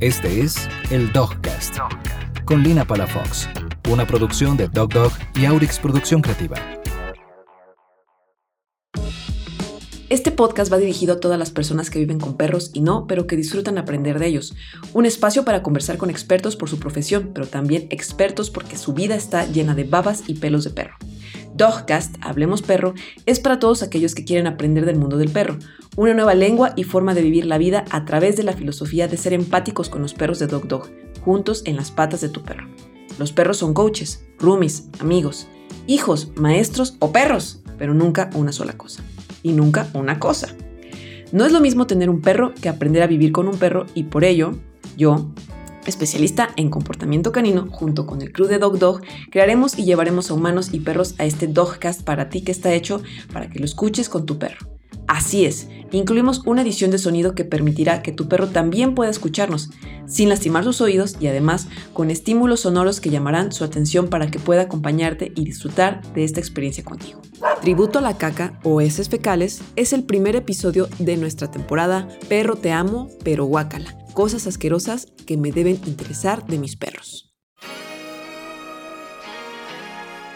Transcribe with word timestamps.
Este 0.00 0.40
es 0.40 0.68
el 0.90 1.12
Dogcast, 1.12 1.76
con 2.44 2.64
Lina 2.64 2.84
Palafox, 2.84 3.48
una 3.88 4.04
producción 4.04 4.56
de 4.56 4.66
Dog 4.66 4.92
Dog 4.92 5.12
y 5.36 5.44
Aurix 5.44 5.78
Producción 5.78 6.20
Creativa. 6.20 6.56
Este 10.08 10.32
podcast 10.32 10.72
va 10.72 10.78
dirigido 10.78 11.14
a 11.14 11.20
todas 11.20 11.38
las 11.38 11.52
personas 11.52 11.90
que 11.90 12.00
viven 12.00 12.18
con 12.18 12.36
perros 12.36 12.72
y 12.74 12.80
no, 12.80 13.06
pero 13.06 13.28
que 13.28 13.36
disfrutan 13.36 13.78
aprender 13.78 14.18
de 14.18 14.26
ellos. 14.26 14.56
Un 14.94 15.06
espacio 15.06 15.44
para 15.44 15.62
conversar 15.62 15.96
con 15.96 16.10
expertos 16.10 16.56
por 16.56 16.68
su 16.68 16.80
profesión, 16.80 17.30
pero 17.32 17.46
también 17.46 17.86
expertos 17.90 18.50
porque 18.50 18.76
su 18.76 18.94
vida 18.94 19.14
está 19.14 19.46
llena 19.46 19.76
de 19.76 19.84
babas 19.84 20.24
y 20.26 20.34
pelos 20.34 20.64
de 20.64 20.70
perro. 20.70 20.96
Dogcast, 21.54 22.16
Hablemos 22.20 22.62
Perro, 22.62 22.94
es 23.26 23.40
para 23.40 23.58
todos 23.58 23.82
aquellos 23.82 24.14
que 24.14 24.24
quieren 24.24 24.46
aprender 24.46 24.84
del 24.86 24.98
mundo 24.98 25.16
del 25.16 25.30
perro, 25.30 25.58
una 25.96 26.14
nueva 26.14 26.34
lengua 26.34 26.72
y 26.76 26.84
forma 26.84 27.14
de 27.14 27.22
vivir 27.22 27.46
la 27.46 27.58
vida 27.58 27.84
a 27.90 28.04
través 28.04 28.36
de 28.36 28.42
la 28.42 28.52
filosofía 28.52 29.08
de 29.08 29.16
ser 29.16 29.32
empáticos 29.32 29.88
con 29.88 30.02
los 30.02 30.14
perros 30.14 30.38
de 30.40 30.48
Dog 30.48 30.66
Dog, 30.66 30.90
juntos 31.24 31.62
en 31.64 31.76
las 31.76 31.90
patas 31.90 32.20
de 32.20 32.28
tu 32.28 32.42
perro. 32.42 32.68
Los 33.18 33.32
perros 33.32 33.58
son 33.58 33.74
coaches, 33.74 34.24
roomies, 34.38 34.88
amigos, 34.98 35.46
hijos, 35.86 36.32
maestros 36.36 36.96
o 36.98 37.12
perros, 37.12 37.62
pero 37.78 37.94
nunca 37.94 38.30
una 38.34 38.52
sola 38.52 38.72
cosa. 38.72 39.02
Y 39.42 39.52
nunca 39.52 39.88
una 39.94 40.18
cosa. 40.18 40.48
No 41.30 41.44
es 41.44 41.52
lo 41.52 41.60
mismo 41.60 41.86
tener 41.86 42.10
un 42.10 42.20
perro 42.20 42.54
que 42.54 42.68
aprender 42.68 43.02
a 43.02 43.06
vivir 43.06 43.32
con 43.32 43.48
un 43.48 43.58
perro 43.58 43.86
y 43.94 44.04
por 44.04 44.24
ello, 44.24 44.52
yo, 44.96 45.30
especialista 45.86 46.50
en 46.56 46.70
comportamiento 46.70 47.32
canino, 47.32 47.66
junto 47.70 48.06
con 48.06 48.22
el 48.22 48.32
crew 48.32 48.46
de 48.46 48.58
Dog 48.58 48.78
Dog, 48.78 49.02
crearemos 49.30 49.78
y 49.78 49.84
llevaremos 49.84 50.30
a 50.30 50.34
humanos 50.34 50.70
y 50.72 50.80
perros 50.80 51.14
a 51.18 51.24
este 51.24 51.46
Dogcast 51.46 52.02
para 52.02 52.28
ti 52.28 52.42
que 52.42 52.52
está 52.52 52.72
hecho 52.72 53.02
para 53.32 53.48
que 53.48 53.58
lo 53.58 53.64
escuches 53.64 54.08
con 54.08 54.26
tu 54.26 54.38
perro. 54.38 54.74
Así 55.06 55.44
es, 55.44 55.68
incluimos 55.92 56.42
una 56.46 56.62
edición 56.62 56.90
de 56.90 56.98
sonido 56.98 57.34
que 57.34 57.44
permitirá 57.44 58.02
que 58.02 58.12
tu 58.12 58.26
perro 58.26 58.48
también 58.48 58.94
pueda 58.94 59.10
escucharnos, 59.10 59.70
sin 60.06 60.28
lastimar 60.28 60.64
sus 60.64 60.80
oídos 60.80 61.16
y 61.20 61.26
además 61.26 61.68
con 61.92 62.10
estímulos 62.10 62.60
sonoros 62.60 63.00
que 63.00 63.10
llamarán 63.10 63.52
su 63.52 63.64
atención 63.64 64.08
para 64.08 64.30
que 64.30 64.38
pueda 64.38 64.62
acompañarte 64.62 65.32
y 65.34 65.44
disfrutar 65.44 66.00
de 66.14 66.24
esta 66.24 66.40
experiencia 66.40 66.84
contigo. 66.84 67.20
Tributo 67.60 67.98
a 67.98 68.02
la 68.02 68.16
caca 68.16 68.58
o 68.64 68.80
heces 68.80 69.08
fecales 69.08 69.62
es 69.76 69.92
el 69.92 70.04
primer 70.04 70.36
episodio 70.36 70.88
de 70.98 71.16
nuestra 71.16 71.50
temporada 71.50 72.08
Perro 72.28 72.56
te 72.56 72.72
amo, 72.72 73.08
pero 73.22 73.44
guácala 73.44 74.03
cosas 74.14 74.46
asquerosas 74.46 75.06
que 75.26 75.36
me 75.36 75.52
deben 75.52 75.78
interesar 75.86 76.46
de 76.46 76.58
mis 76.58 76.76
perros. 76.76 77.34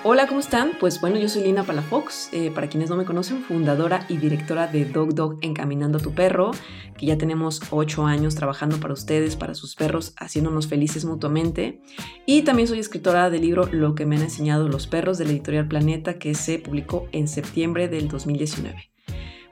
Hola, 0.04 0.26
¿cómo 0.28 0.40
están? 0.40 0.72
Pues 0.78 1.00
bueno, 1.00 1.18
yo 1.18 1.28
soy 1.28 1.42
Lina 1.42 1.64
Palafox, 1.64 2.32
eh, 2.32 2.52
para 2.52 2.68
quienes 2.68 2.88
no 2.88 2.96
me 2.96 3.04
conocen, 3.04 3.42
fundadora 3.42 4.06
y 4.08 4.16
directora 4.16 4.68
de 4.68 4.84
Dog 4.84 5.14
Dog 5.14 5.38
Encaminando 5.42 5.98
a 5.98 6.00
tu 6.00 6.12
Perro, 6.12 6.52
que 6.96 7.06
ya 7.06 7.18
tenemos 7.18 7.60
ocho 7.70 8.06
años 8.06 8.36
trabajando 8.36 8.78
para 8.78 8.94
ustedes, 8.94 9.36
para 9.36 9.54
sus 9.54 9.74
perros, 9.74 10.14
haciéndonos 10.16 10.68
felices 10.68 11.04
mutuamente. 11.04 11.82
Y 12.26 12.42
también 12.42 12.68
soy 12.68 12.78
escritora 12.78 13.28
del 13.28 13.42
libro 13.42 13.68
Lo 13.70 13.94
que 13.94 14.06
me 14.06 14.16
han 14.16 14.22
enseñado 14.22 14.68
los 14.68 14.86
perros 14.86 15.18
de 15.18 15.24
la 15.24 15.32
editorial 15.32 15.66
Planeta, 15.66 16.18
que 16.18 16.34
se 16.34 16.58
publicó 16.58 17.08
en 17.10 17.26
septiembre 17.26 17.88
del 17.88 18.08
2019. 18.08 18.90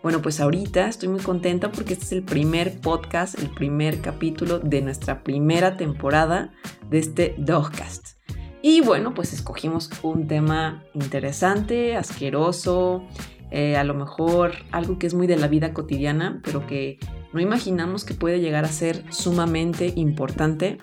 Bueno, 0.02 0.22
pues 0.22 0.40
ahorita 0.40 0.88
estoy 0.88 1.08
muy 1.08 1.20
contenta 1.20 1.72
porque 1.72 1.94
este 1.94 2.04
es 2.04 2.12
el 2.12 2.22
primer 2.22 2.80
podcast, 2.80 3.38
el 3.38 3.50
primer 3.50 4.00
capítulo 4.00 4.58
de 4.58 4.82
nuestra 4.82 5.22
primera 5.24 5.76
temporada 5.76 6.52
de 6.88 6.98
este 6.98 7.34
Dogcast. 7.38 8.16
Y 8.62 8.80
bueno, 8.80 9.14
pues 9.14 9.32
escogimos 9.32 9.90
un 10.02 10.26
tema 10.26 10.84
interesante, 10.94 11.96
asqueroso, 11.96 13.04
eh, 13.50 13.76
a 13.76 13.84
lo 13.84 13.94
mejor 13.94 14.52
algo 14.72 14.98
que 14.98 15.06
es 15.06 15.14
muy 15.14 15.26
de 15.26 15.36
la 15.36 15.48
vida 15.48 15.72
cotidiana, 15.72 16.40
pero 16.44 16.66
que 16.66 16.98
no 17.32 17.40
imaginamos 17.40 18.04
que 18.04 18.14
puede 18.14 18.40
llegar 18.40 18.64
a 18.64 18.68
ser 18.68 19.04
sumamente 19.12 19.92
importante, 19.96 20.78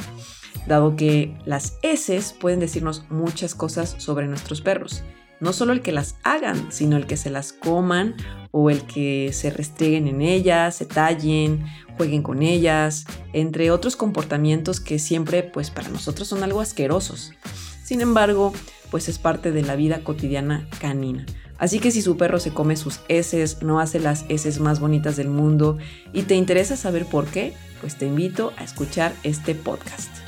dado 0.67 0.95
que 0.95 1.35
las 1.45 1.77
heces 1.81 2.33
pueden 2.33 2.59
decirnos 2.59 3.05
muchas 3.09 3.55
cosas 3.55 3.95
sobre 3.97 4.27
nuestros 4.27 4.61
perros. 4.61 5.03
No 5.39 5.51
solo 5.51 5.73
el 5.73 5.81
que 5.81 5.91
las 5.91 6.17
hagan, 6.23 6.71
sino 6.71 6.95
el 6.95 7.05
que 7.05 7.17
se 7.17 7.29
las 7.29 7.51
coman 7.51 8.15
o 8.55 8.69
el 8.69 8.83
que 8.83 9.31
se 9.33 9.49
restreguen 9.49 10.07
en 10.07 10.21
ellas, 10.21 10.75
se 10.75 10.85
tallen, 10.85 11.65
jueguen 11.97 12.21
con 12.21 12.43
ellas, 12.43 13.05
entre 13.33 13.71
otros 13.71 13.95
comportamientos 13.95 14.79
que 14.79 14.99
siempre 14.99 15.41
pues 15.41 15.71
para 15.71 15.89
nosotros 15.89 16.27
son 16.27 16.43
algo 16.43 16.61
asquerosos. 16.61 17.33
Sin 17.83 17.99
embargo, 17.99 18.53
pues 18.91 19.09
es 19.09 19.17
parte 19.17 19.51
de 19.51 19.63
la 19.63 19.75
vida 19.75 20.03
cotidiana 20.03 20.67
canina. 20.79 21.25
Así 21.57 21.79
que 21.79 21.89
si 21.89 22.03
su 22.03 22.15
perro 22.15 22.39
se 22.39 22.53
come 22.53 22.75
sus 22.75 22.99
heces, 23.07 23.63
no 23.63 23.79
hace 23.79 23.99
las 23.99 24.23
heces 24.29 24.59
más 24.59 24.79
bonitas 24.79 25.15
del 25.15 25.29
mundo 25.29 25.79
y 26.13 26.21
te 26.21 26.35
interesa 26.35 26.77
saber 26.77 27.07
por 27.07 27.25
qué, 27.25 27.53
pues 27.81 27.97
te 27.97 28.05
invito 28.05 28.53
a 28.57 28.63
escuchar 28.63 29.13
este 29.23 29.55
podcast. 29.55 30.22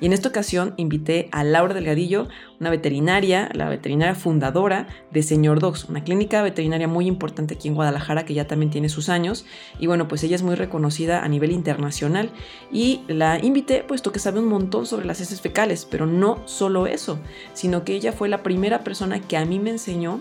Y 0.00 0.06
en 0.06 0.12
esta 0.14 0.30
ocasión 0.30 0.72
invité 0.78 1.28
a 1.30 1.44
Laura 1.44 1.74
Delgadillo, 1.74 2.28
una 2.58 2.70
veterinaria, 2.70 3.50
la 3.52 3.68
veterinaria 3.68 4.14
fundadora 4.14 4.88
de 5.10 5.22
Señor 5.22 5.60
Dogs, 5.60 5.84
una 5.84 6.02
clínica 6.02 6.42
veterinaria 6.42 6.88
muy 6.88 7.06
importante 7.06 7.54
aquí 7.54 7.68
en 7.68 7.74
Guadalajara 7.74 8.24
que 8.24 8.34
ya 8.34 8.46
también 8.46 8.70
tiene 8.70 8.88
sus 8.88 9.10
años. 9.10 9.44
Y 9.78 9.86
bueno, 9.86 10.08
pues 10.08 10.24
ella 10.24 10.36
es 10.36 10.42
muy 10.42 10.54
reconocida 10.54 11.22
a 11.22 11.28
nivel 11.28 11.52
internacional. 11.52 12.30
Y 12.72 13.02
la 13.08 13.38
invité 13.38 13.84
puesto 13.84 14.10
que 14.10 14.18
sabe 14.18 14.40
un 14.40 14.48
montón 14.48 14.86
sobre 14.86 15.06
las 15.06 15.20
heces 15.20 15.40
fecales, 15.40 15.86
pero 15.88 16.06
no 16.06 16.40
solo 16.46 16.86
eso, 16.86 17.18
sino 17.52 17.84
que 17.84 17.94
ella 17.94 18.12
fue 18.12 18.28
la 18.28 18.42
primera 18.42 18.80
persona 18.80 19.20
que 19.20 19.36
a 19.36 19.44
mí 19.44 19.58
me 19.58 19.70
enseñó 19.70 20.20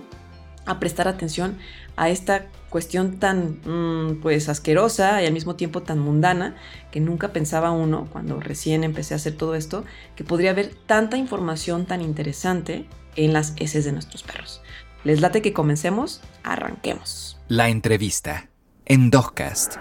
a 0.66 0.80
prestar 0.80 1.08
atención 1.08 1.58
a 1.96 2.10
esta 2.10 2.48
cuestión 2.70 3.18
tan 3.18 3.60
mm, 3.66 4.22
pues 4.22 4.50
asquerosa 4.50 5.22
y 5.22 5.26
al 5.26 5.34
mismo 5.34 5.56
tiempo 5.56 5.82
tan 5.82 6.00
mundana 6.00 6.56
que 6.92 7.00
nunca 7.00 7.34
pensaba 7.34 7.72
uno 7.72 8.08
cuando 8.12 8.40
recién 8.40 8.84
empecé 8.84 9.14
a 9.14 9.18
hacer 9.18 9.36
todo 9.36 9.56
esto 9.56 9.84
que 10.16 10.24
podría 10.24 10.52
haber 10.52 10.74
tanta 10.74 11.18
información 11.18 11.86
tan 11.86 12.02
interesante 12.02 12.86
en 13.16 13.34
las 13.34 13.54
heces 13.58 13.86
de 13.86 13.92
nuestros 13.92 14.24
perros. 14.24 14.62
¿Les 15.04 15.22
late 15.22 15.42
que 15.42 15.54
comencemos? 15.54 16.22
Arranquemos. 16.44 17.38
La 17.48 17.70
entrevista 17.70 18.50
en 18.86 19.10
Dogcast. 19.10 19.76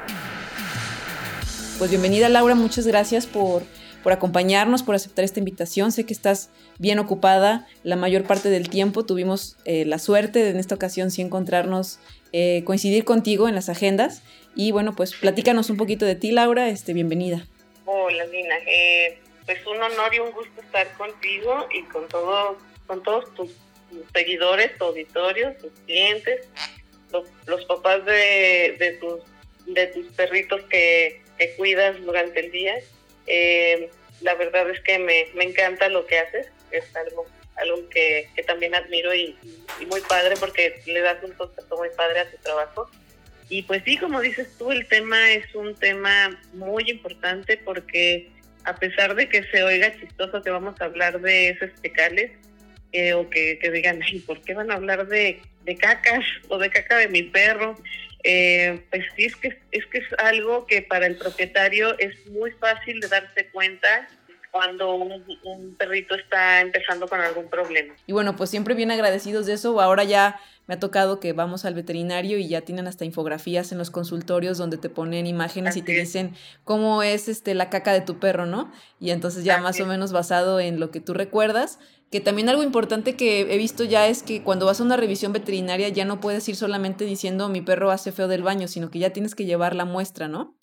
Pues 1.78 1.90
bienvenida 1.90 2.28
Laura, 2.28 2.54
muchas 2.54 2.86
gracias 2.86 3.26
por 3.26 3.62
por 4.02 4.12
acompañarnos, 4.12 4.82
por 4.82 4.94
aceptar 4.94 5.24
esta 5.24 5.38
invitación. 5.38 5.92
Sé 5.92 6.04
que 6.04 6.14
estás 6.14 6.50
bien 6.78 6.98
ocupada 6.98 7.66
la 7.82 7.96
mayor 7.96 8.24
parte 8.24 8.48
del 8.48 8.68
tiempo. 8.68 9.04
Tuvimos 9.04 9.56
eh, 9.64 9.84
la 9.84 9.98
suerte 9.98 10.42
de 10.42 10.50
en 10.50 10.56
esta 10.56 10.74
ocasión 10.74 11.10
sí 11.10 11.22
encontrarnos, 11.22 11.98
eh, 12.32 12.62
coincidir 12.64 13.04
contigo 13.04 13.48
en 13.48 13.54
las 13.54 13.68
agendas. 13.68 14.22
Y 14.54 14.72
bueno, 14.72 14.94
pues 14.94 15.14
platícanos 15.14 15.70
un 15.70 15.76
poquito 15.76 16.04
de 16.04 16.14
ti, 16.14 16.32
Laura. 16.32 16.68
Este, 16.68 16.92
bienvenida. 16.92 17.46
Hola, 17.84 18.24
Lina. 18.26 18.56
Eh, 18.66 19.18
pues 19.46 19.66
un 19.66 19.80
honor 19.80 20.14
y 20.14 20.18
un 20.18 20.32
gusto 20.32 20.60
estar 20.60 20.92
contigo 20.98 21.68
y 21.72 21.82
con, 21.84 22.06
todo, 22.08 22.58
con 22.86 23.02
todos 23.02 23.32
tus 23.34 23.52
seguidores, 24.12 24.76
tu 24.76 24.84
auditorio, 24.84 25.54
tus 25.54 25.72
clientes, 25.86 26.48
los, 27.46 27.64
papás 27.64 28.04
de, 28.04 28.98
tus, 29.00 29.20
de 29.72 29.86
tus 29.86 30.06
perritos 30.12 30.62
que, 30.64 31.22
que 31.38 31.54
cuidas 31.56 31.98
durante 32.02 32.40
el 32.40 32.50
día. 32.50 32.74
Eh, 33.26 33.90
la 34.20 34.34
verdad 34.34 34.68
es 34.70 34.80
que 34.80 34.98
me, 34.98 35.28
me, 35.34 35.44
encanta 35.44 35.88
lo 35.88 36.06
que 36.06 36.18
haces, 36.18 36.48
es 36.70 36.84
algo 36.96 37.24
algo 37.60 37.88
que, 37.88 38.28
que 38.34 38.42
también 38.42 38.74
admiro 38.74 39.14
y, 39.14 39.36
muy 39.86 40.00
padre 40.02 40.34
porque 40.38 40.80
le 40.86 41.00
das 41.00 41.22
un 41.22 41.32
concepto 41.32 41.76
muy 41.76 41.88
padre 41.96 42.20
a 42.20 42.30
tu 42.30 42.36
trabajo. 42.38 42.90
Y 43.48 43.62
pues 43.62 43.82
sí, 43.84 43.96
como 43.96 44.20
dices 44.20 44.48
tú, 44.58 44.70
el 44.70 44.86
tema 44.86 45.32
es 45.32 45.54
un 45.54 45.74
tema 45.74 46.38
muy 46.52 46.90
importante 46.90 47.56
porque 47.56 48.28
a 48.64 48.76
pesar 48.76 49.14
de 49.14 49.28
que 49.28 49.44
se 49.44 49.62
oiga 49.62 49.98
chistoso 49.98 50.42
que 50.42 50.50
vamos 50.50 50.78
a 50.80 50.84
hablar 50.84 51.20
de 51.20 51.50
esos 51.50 51.70
fecales, 51.80 52.32
eh, 52.92 53.14
o 53.14 53.28
que, 53.28 53.58
que, 53.58 53.70
digan, 53.70 54.00
Ay, 54.02 54.20
¿por 54.20 54.40
qué 54.42 54.54
van 54.54 54.70
a 54.70 54.74
hablar 54.74 55.06
de, 55.06 55.40
de 55.64 55.76
cacas 55.76 56.24
o 56.48 56.58
de 56.58 56.70
caca 56.70 56.96
de 56.96 57.08
mi 57.08 57.22
perro? 57.22 57.76
Eh, 58.24 58.80
pues 58.90 59.04
sí, 59.14 59.26
es 59.26 59.36
que, 59.36 59.58
es 59.70 59.86
que 59.86 59.98
es 59.98 60.06
algo 60.18 60.66
que 60.66 60.82
para 60.82 61.06
el 61.06 61.16
propietario 61.16 61.98
es 61.98 62.26
muy 62.26 62.50
fácil 62.52 63.00
de 63.00 63.08
darse 63.08 63.46
cuenta 63.48 64.08
cuando 64.58 64.92
un, 64.92 65.76
perrito 65.78 66.16
está 66.16 66.60
empezando 66.60 67.06
con 67.06 67.20
algún 67.20 67.48
problema. 67.48 67.94
Y 68.08 68.12
bueno, 68.12 68.34
pues 68.34 68.50
siempre 68.50 68.74
bien 68.74 68.90
agradecidos 68.90 69.46
de 69.46 69.52
eso. 69.52 69.80
Ahora 69.80 70.02
ya 70.02 70.40
me 70.66 70.74
ha 70.74 70.80
tocado 70.80 71.20
que 71.20 71.32
vamos 71.32 71.64
al 71.64 71.74
veterinario 71.74 72.38
y 72.38 72.48
ya 72.48 72.62
tienen 72.62 72.88
hasta 72.88 73.04
infografías 73.04 73.70
en 73.70 73.78
los 73.78 73.92
consultorios 73.92 74.58
donde 74.58 74.76
te 74.76 74.90
ponen 74.90 75.28
imágenes 75.28 75.76
y 75.76 75.82
te 75.82 75.92
dicen 75.92 76.34
cómo 76.64 77.04
es 77.04 77.28
este 77.28 77.54
la 77.54 77.70
caca 77.70 77.92
de 77.92 78.00
tu 78.00 78.18
perro, 78.18 78.46
¿no? 78.46 78.72
Y 78.98 79.12
entonces 79.12 79.44
ya 79.44 79.58
más 79.58 79.78
o 79.78 79.86
menos 79.86 80.10
basado 80.10 80.58
en 80.58 80.80
lo 80.80 80.90
que 80.90 80.98
tú 80.98 81.14
recuerdas, 81.14 81.78
que 82.10 82.20
también 82.20 82.48
algo 82.48 82.64
importante 82.64 83.14
que 83.14 83.42
he 83.42 83.58
visto 83.58 83.84
ya 83.84 84.08
es 84.08 84.24
que 84.24 84.42
cuando 84.42 84.66
vas 84.66 84.80
a 84.80 84.82
una 84.82 84.96
revisión 84.96 85.32
veterinaria 85.32 85.88
ya 85.88 86.04
no 86.04 86.18
puedes 86.18 86.48
ir 86.48 86.56
solamente 86.56 87.04
diciendo 87.04 87.48
mi 87.48 87.60
perro 87.60 87.92
hace 87.92 88.10
feo 88.10 88.26
del 88.26 88.42
baño, 88.42 88.66
sino 88.66 88.90
que 88.90 88.98
ya 88.98 89.10
tienes 89.10 89.36
que 89.36 89.44
llevar 89.44 89.76
la 89.76 89.84
muestra, 89.84 90.26
¿no? 90.26 90.58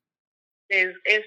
Es, 0.67 0.89
es, 1.05 1.23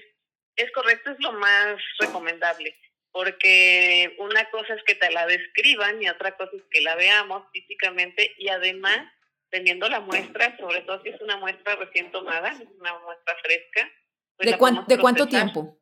es 0.59 0.71
correcto, 0.71 1.11
es 1.11 1.19
lo 1.19 1.31
más 1.33 1.77
recomendable, 1.99 2.75
porque 3.11 4.15
una 4.19 4.49
cosa 4.49 4.73
es 4.73 4.83
que 4.83 4.95
te 4.95 5.09
la 5.11 5.25
describan 5.25 6.01
y 6.01 6.09
otra 6.09 6.35
cosa 6.35 6.51
es 6.55 6.63
que 6.69 6.81
la 6.81 6.95
veamos 6.95 7.43
físicamente 7.51 8.35
y 8.37 8.49
además 8.49 8.99
teniendo 9.49 9.89
la 9.89 9.99
muestra, 9.99 10.55
sobre 10.57 10.81
todo 10.81 11.01
si 11.01 11.09
es 11.09 11.21
una 11.21 11.37
muestra 11.37 11.75
recién 11.75 12.11
tomada, 12.11 12.49
es 12.49 12.67
una 12.79 12.99
muestra 12.99 13.35
fresca, 13.41 13.91
Pues 14.37 14.51
¿De, 14.51 14.95
¿De 14.95 15.01
cuánto 15.01 15.27
tiempo? 15.27 15.79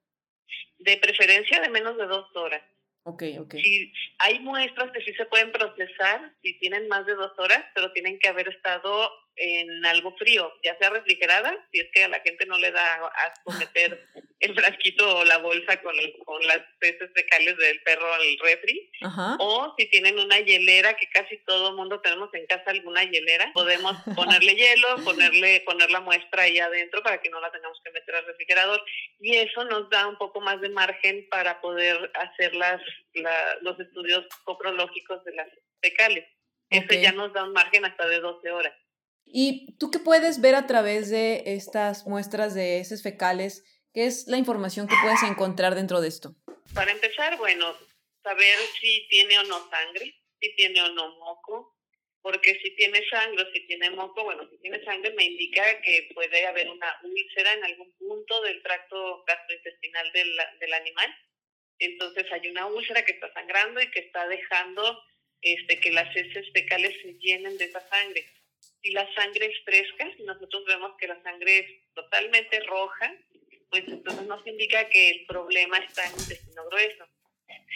De 0.77 0.97
preferencia 0.97 1.59
de 1.59 1.69
menos 1.69 1.97
de 1.97 2.05
dos 2.05 2.33
horas. 2.35 2.63
Ok, 3.03 3.23
ok. 3.39 3.55
Si 3.55 3.93
hay 4.19 4.39
muestras 4.39 4.91
que 4.91 5.01
sí 5.01 5.13
se 5.13 5.25
pueden 5.25 5.51
procesar 5.51 6.33
si 6.41 6.57
tienen 6.59 6.87
más 6.87 7.05
de 7.05 7.15
dos 7.15 7.31
horas, 7.37 7.63
pero 7.73 7.91
tienen 7.93 8.19
que 8.19 8.27
haber 8.27 8.49
estado 8.49 9.09
en 9.37 9.85
algo 9.85 10.15
frío, 10.17 10.51
ya 10.63 10.77
sea 10.77 10.89
refrigerada, 10.89 11.55
si 11.71 11.79
es 11.79 11.89
que 11.93 12.03
a 12.03 12.07
la 12.07 12.19
gente 12.21 12.45
no 12.45 12.57
le 12.57 12.71
da 12.71 12.95
asco 12.95 13.51
meter 13.53 14.03
el 14.39 14.53
frasquito 14.53 15.17
o 15.17 15.25
la 15.25 15.37
bolsa 15.37 15.81
con, 15.81 15.95
con 16.25 16.45
las 16.47 16.61
heces 16.81 17.09
fecales 17.13 17.57
del 17.57 17.81
perro 17.81 18.13
al 18.13 18.37
refri, 18.39 18.91
o 19.39 19.73
si 19.77 19.89
tienen 19.89 20.19
una 20.19 20.39
hielera, 20.39 20.95
que 20.95 21.07
casi 21.09 21.37
todo 21.45 21.69
el 21.69 21.75
mundo 21.75 22.01
tenemos 22.01 22.33
en 22.33 22.45
casa 22.47 22.63
alguna 22.67 23.03
hielera, 23.03 23.51
podemos 23.53 23.95
ponerle 24.15 24.55
hielo, 24.55 25.03
ponerle 25.03 25.61
poner 25.61 25.89
la 25.91 26.01
muestra 26.01 26.43
ahí 26.43 26.59
adentro 26.59 27.01
para 27.03 27.21
que 27.21 27.29
no 27.29 27.39
la 27.39 27.51
tengamos 27.51 27.79
que 27.83 27.91
meter 27.91 28.15
al 28.15 28.25
refrigerador, 28.25 28.83
y 29.19 29.35
eso 29.37 29.63
nos 29.65 29.89
da 29.89 30.07
un 30.07 30.17
poco 30.17 30.41
más 30.41 30.59
de 30.61 30.69
margen 30.69 31.27
para 31.29 31.61
poder 31.61 32.11
hacer 32.15 32.55
las, 32.55 32.81
los 33.61 33.79
estudios 33.79 34.25
coprológicos 34.43 35.23
de 35.25 35.33
las 35.33 35.47
fecales. 35.81 36.25
Eso 36.69 36.93
ya 36.93 37.13
nos 37.13 37.31
da 37.33 37.45
un 37.45 37.53
margen 37.53 37.85
hasta 37.85 38.07
de 38.07 38.19
12 38.19 38.51
horas. 38.51 38.73
¿Y 39.29 39.75
tú 39.77 39.91
qué 39.91 39.99
puedes 39.99 40.39
ver 40.41 40.55
a 40.55 40.67
través 40.67 41.09
de 41.09 41.43
estas 41.45 42.07
muestras 42.07 42.55
de 42.55 42.79
heces 42.79 43.03
fecales? 43.03 43.63
¿Qué 43.93 44.05
es 44.05 44.27
la 44.27 44.37
información 44.37 44.87
que 44.87 44.95
puedes 45.01 45.21
encontrar 45.23 45.75
dentro 45.75 46.01
de 46.01 46.07
esto? 46.07 46.35
Para 46.73 46.91
empezar, 46.91 47.37
bueno, 47.37 47.75
saber 48.23 48.57
si 48.79 49.07
tiene 49.09 49.37
o 49.39 49.43
no 49.43 49.69
sangre, 49.69 50.15
si 50.39 50.55
tiene 50.55 50.81
o 50.81 50.89
no 50.89 51.17
moco, 51.19 51.75
porque 52.21 52.59
si 52.61 52.75
tiene 52.75 53.01
sangre 53.09 53.43
o 53.43 53.51
si 53.51 53.67
tiene 53.67 53.89
moco, 53.91 54.23
bueno, 54.23 54.47
si 54.49 54.57
tiene 54.59 54.83
sangre 54.83 55.11
me 55.13 55.25
indica 55.25 55.81
que 55.81 56.09
puede 56.13 56.45
haber 56.45 56.69
una 56.69 56.99
úlcera 57.03 57.53
en 57.53 57.63
algún 57.63 57.91
punto 57.97 58.41
del 58.41 58.61
tracto 58.63 59.23
gastrointestinal 59.25 60.11
del, 60.13 60.37
del 60.59 60.73
animal. 60.73 61.15
Entonces 61.79 62.25
hay 62.31 62.49
una 62.49 62.65
úlcera 62.65 63.03
que 63.03 63.13
está 63.13 63.31
sangrando 63.33 63.81
y 63.81 63.91
que 63.91 63.99
está 63.99 64.27
dejando 64.27 65.01
este, 65.41 65.79
que 65.79 65.91
las 65.91 66.15
heces 66.15 66.45
fecales 66.53 66.93
se 67.01 67.13
llenen 67.19 67.57
de 67.57 67.65
esa 67.65 67.87
sangre 67.89 68.25
si 68.87 68.93
la 68.93 69.13
sangre 69.15 69.47
es 69.47 69.63
fresca, 69.65 70.09
si 70.15 70.23
nosotros 70.23 70.63
vemos 70.65 70.93
que 70.97 71.07
la 71.07 71.21
sangre 71.21 71.59
es 71.59 71.93
totalmente 71.93 72.59
roja, 72.61 73.13
pues 73.69 73.83
entonces 73.85 74.25
nos 74.25 74.47
indica 74.47 74.87
que 74.89 75.09
el 75.09 75.25
problema 75.25 75.77
está 75.79 76.05
en 76.05 76.13
el 76.13 76.21
intestino 76.21 76.65
grueso. 76.69 77.05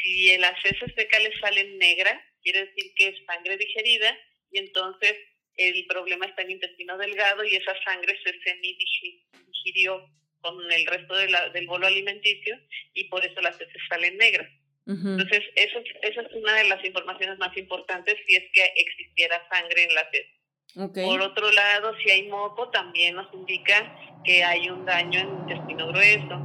Si 0.01 0.37
las 0.37 0.53
heces 0.63 0.93
fecales 0.95 1.33
salen 1.41 1.77
negras, 1.77 2.21
quiere 2.41 2.65
decir 2.65 2.93
que 2.95 3.09
es 3.09 3.25
sangre 3.25 3.57
digerida 3.57 4.17
y 4.51 4.59
entonces 4.59 5.15
el 5.57 5.85
problema 5.87 6.25
está 6.25 6.43
en 6.43 6.47
el 6.47 6.53
intestino 6.53 6.97
delgado 6.97 7.43
y 7.43 7.55
esa 7.55 7.75
sangre 7.83 8.17
se 8.23 8.39
semi-digirió 8.39 10.09
con 10.39 10.71
el 10.71 10.85
resto 10.87 11.15
de 11.15 11.29
la, 11.29 11.49
del 11.49 11.67
bolo 11.67 11.87
alimenticio 11.87 12.57
y 12.93 13.03
por 13.05 13.25
eso 13.25 13.41
las 13.41 13.59
heces 13.59 13.81
salen 13.89 14.17
negras. 14.17 14.49
Entonces, 14.87 15.43
eso, 15.55 15.79
esa 16.01 16.21
es 16.21 16.33
una 16.33 16.55
de 16.55 16.67
las 16.67 16.83
informaciones 16.83 17.37
más 17.37 17.55
importantes 17.55 18.17
si 18.25 18.35
es 18.35 18.43
que 18.51 18.63
existiera 18.75 19.47
sangre 19.49 19.83
en 19.83 19.93
las 19.93 20.07
heces. 20.11 20.40
Por 20.73 21.21
otro 21.21 21.51
lado, 21.51 21.93
si 21.97 22.09
hay 22.11 22.27
moco, 22.27 22.69
también 22.69 23.15
nos 23.15 23.33
indica 23.33 23.93
que 24.23 24.43
hay 24.43 24.69
un 24.69 24.85
daño 24.85 25.19
en 25.19 25.27
el 25.27 25.39
intestino 25.39 25.87
grueso. 25.87 26.39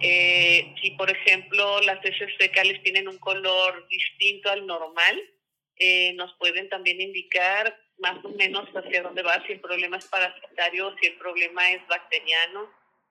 Eh, 0.00 0.74
si, 0.80 0.90
por 0.92 1.08
ejemplo, 1.10 1.80
las 1.82 2.04
heces 2.04 2.36
fecales 2.38 2.82
tienen 2.82 3.06
un 3.06 3.18
color 3.18 3.86
distinto 3.88 4.50
al 4.50 4.66
normal, 4.66 5.22
eh, 5.76 6.12
nos 6.14 6.34
pueden 6.38 6.68
también 6.68 7.00
indicar 7.00 7.78
más 7.98 8.24
o 8.24 8.30
menos 8.30 8.68
hacia 8.74 9.02
dónde 9.02 9.22
va, 9.22 9.44
si 9.46 9.52
el 9.52 9.60
problema 9.60 9.96
es 9.96 10.06
parasitario, 10.06 10.94
si 11.00 11.06
el 11.06 11.14
problema 11.18 11.70
es 11.70 11.86
bacteriano, 11.86 12.68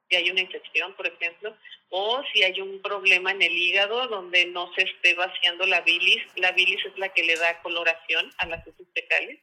si 0.10 0.18
hay 0.18 0.30
una 0.30 0.42
infección, 0.42 0.94
por 0.96 1.08
ejemplo, 1.08 1.56
o 1.90 2.22
si 2.34 2.44
hay 2.44 2.60
un 2.60 2.82
problema 2.82 3.32
en 3.32 3.42
el 3.42 3.54
hígado 3.54 4.08
donde 4.08 4.46
no 4.48 4.74
se 4.74 4.84
esté 4.84 5.14
vaciando 5.14 5.66
la 5.66 5.80
bilis. 5.82 6.22
La 6.36 6.52
bilis 6.52 6.86
es 6.86 6.98
la 6.98 7.10
que 7.10 7.24
le 7.24 7.38
da 7.38 7.62
coloración 7.62 8.30
a 8.38 8.48
las 8.48 8.68
heces 8.68 8.88
fecales 8.94 9.40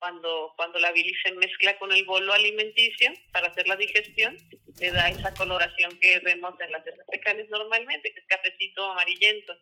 cuando, 0.00 0.52
cuando 0.56 0.78
la 0.80 0.90
bilis 0.92 1.16
se 1.22 1.32
mezcla 1.32 1.78
con 1.78 1.92
el 1.92 2.04
bolo 2.04 2.32
alimenticio 2.32 3.12
para 3.32 3.48
hacer 3.48 3.68
la 3.68 3.76
digestión, 3.76 4.36
le 4.80 4.90
da 4.90 5.10
esa 5.10 5.32
coloración 5.34 5.96
que 6.00 6.18
vemos 6.20 6.54
en 6.58 6.72
las 6.72 6.84
heces 6.86 7.04
fecales 7.12 7.48
normalmente, 7.50 8.12
que 8.12 8.20
es 8.20 8.26
cafecito 8.26 8.90
amarillento. 8.90 9.56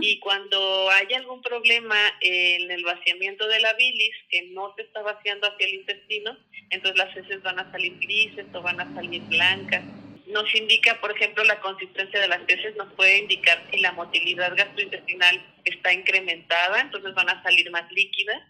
Y 0.00 0.18
cuando 0.18 0.90
hay 0.90 1.14
algún 1.14 1.40
problema 1.40 1.96
en 2.20 2.68
el 2.68 2.82
vaciamiento 2.82 3.46
de 3.46 3.60
la 3.60 3.74
bilis, 3.74 4.16
que 4.28 4.42
no 4.50 4.74
se 4.74 4.82
está 4.82 5.02
vaciando 5.02 5.46
hacia 5.46 5.66
el 5.66 5.74
intestino, 5.74 6.36
entonces 6.70 6.98
las 6.98 7.16
heces 7.16 7.40
van 7.42 7.60
a 7.60 7.70
salir 7.70 7.96
grises 8.00 8.46
o 8.54 8.60
van 8.60 8.80
a 8.80 8.92
salir 8.92 9.22
blancas. 9.28 9.84
Nos 10.26 10.52
indica, 10.56 11.00
por 11.00 11.12
ejemplo, 11.12 11.44
la 11.44 11.60
consistencia 11.60 12.20
de 12.20 12.26
las 12.26 12.40
heces, 12.48 12.74
nos 12.74 12.92
puede 12.94 13.18
indicar 13.18 13.64
si 13.70 13.78
la 13.78 13.92
motilidad 13.92 14.56
gastrointestinal 14.56 15.40
está 15.64 15.92
incrementada, 15.92 16.80
entonces 16.80 17.14
van 17.14 17.28
a 17.28 17.40
salir 17.44 17.70
más 17.70 17.88
líquidas 17.92 18.42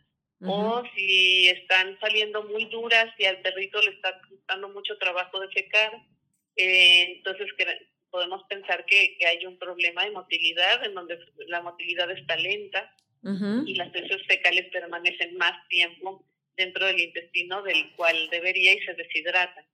o 0.44 0.82
si 0.94 1.48
están 1.48 1.98
saliendo 2.00 2.42
muy 2.44 2.64
duras 2.66 3.06
y 3.18 3.24
al 3.24 3.40
perrito 3.42 3.80
le 3.80 3.90
está 3.90 4.20
costando 4.28 4.68
mucho 4.70 4.96
trabajo 4.98 5.40
de 5.40 5.52
secar, 5.52 5.92
eh, 6.56 7.14
entonces 7.16 7.48
podemos 8.10 8.42
pensar 8.48 8.84
que, 8.86 9.16
hay 9.26 9.46
un 9.46 9.58
problema 9.58 10.04
de 10.04 10.10
motilidad, 10.10 10.84
en 10.84 10.94
donde 10.94 11.18
la 11.46 11.62
motilidad 11.62 12.10
está 12.10 12.36
lenta 12.36 12.94
y 13.24 13.76
las 13.76 13.94
heces 13.94 14.26
fecales 14.26 14.66
permanecen 14.72 15.36
más 15.36 15.52
tiempo 15.68 16.24
dentro 16.56 16.86
del 16.86 17.00
intestino 17.00 17.62
del 17.62 17.92
cual 17.94 18.28
debería 18.30 18.74
y 18.74 18.80
se 18.80 18.94
deshidratan. 18.94 19.64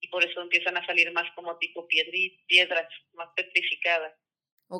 Y 0.00 0.08
por 0.08 0.24
eso 0.24 0.42
empiezan 0.42 0.76
a 0.76 0.84
salir 0.84 1.12
más 1.12 1.30
como 1.34 1.56
tipo 1.58 1.86
piedras, 1.86 2.88
más 3.14 3.28
petrificadas. 3.36 4.14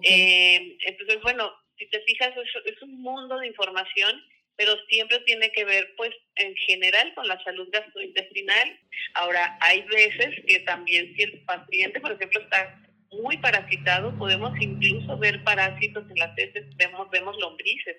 Eh, 0.03 0.77
entonces, 0.85 1.21
bueno, 1.23 1.53
si 1.77 1.89
te 1.89 2.01
fijas, 2.03 2.33
es, 2.37 2.75
es 2.75 2.83
un 2.83 3.01
mundo 3.01 3.39
de 3.39 3.47
información 3.47 4.21
pero 4.59 4.77
siempre 4.89 5.21
tiene 5.21 5.53
que 5.53 5.65
ver, 5.65 5.95
pues, 5.97 6.11
en 6.35 6.55
general 6.57 7.15
con 7.15 7.29
la 7.29 7.41
salud 7.45 7.69
gastrointestinal. 7.71 8.81
Ahora, 9.15 9.57
hay 9.61 9.83
veces 9.83 10.35
que 10.49 10.59
también 10.61 11.15
si 11.15 11.23
el 11.23 11.45
paciente, 11.45 12.01
por 12.01 12.11
ejemplo, 12.11 12.41
está 12.41 12.83
muy 13.13 13.39
parasitado, 13.39 14.19
podemos 14.19 14.53
incluso 14.61 15.17
ver 15.17 15.45
parásitos 15.45 16.11
en 16.11 16.19
las 16.19 16.37
heces, 16.37 16.77
vemos, 16.77 17.09
vemos 17.11 17.39
lombrices. 17.39 17.99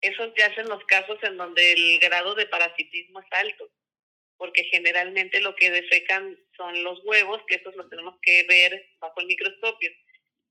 Eso 0.00 0.32
se 0.36 0.44
hace 0.44 0.60
en 0.60 0.68
los 0.68 0.84
casos 0.84 1.18
en 1.24 1.36
donde 1.36 1.72
el 1.72 1.98
grado 1.98 2.36
de 2.36 2.46
parasitismo 2.46 3.18
es 3.18 3.26
alto, 3.32 3.68
porque 4.36 4.62
generalmente 4.62 5.40
lo 5.40 5.56
que 5.56 5.72
defecan 5.72 6.38
son 6.56 6.84
los 6.84 7.04
huevos, 7.04 7.42
que 7.48 7.56
esos 7.56 7.74
los 7.74 7.90
tenemos 7.90 8.14
que 8.22 8.44
ver 8.44 8.90
bajo 9.00 9.20
el 9.20 9.26
microscopio. 9.26 9.90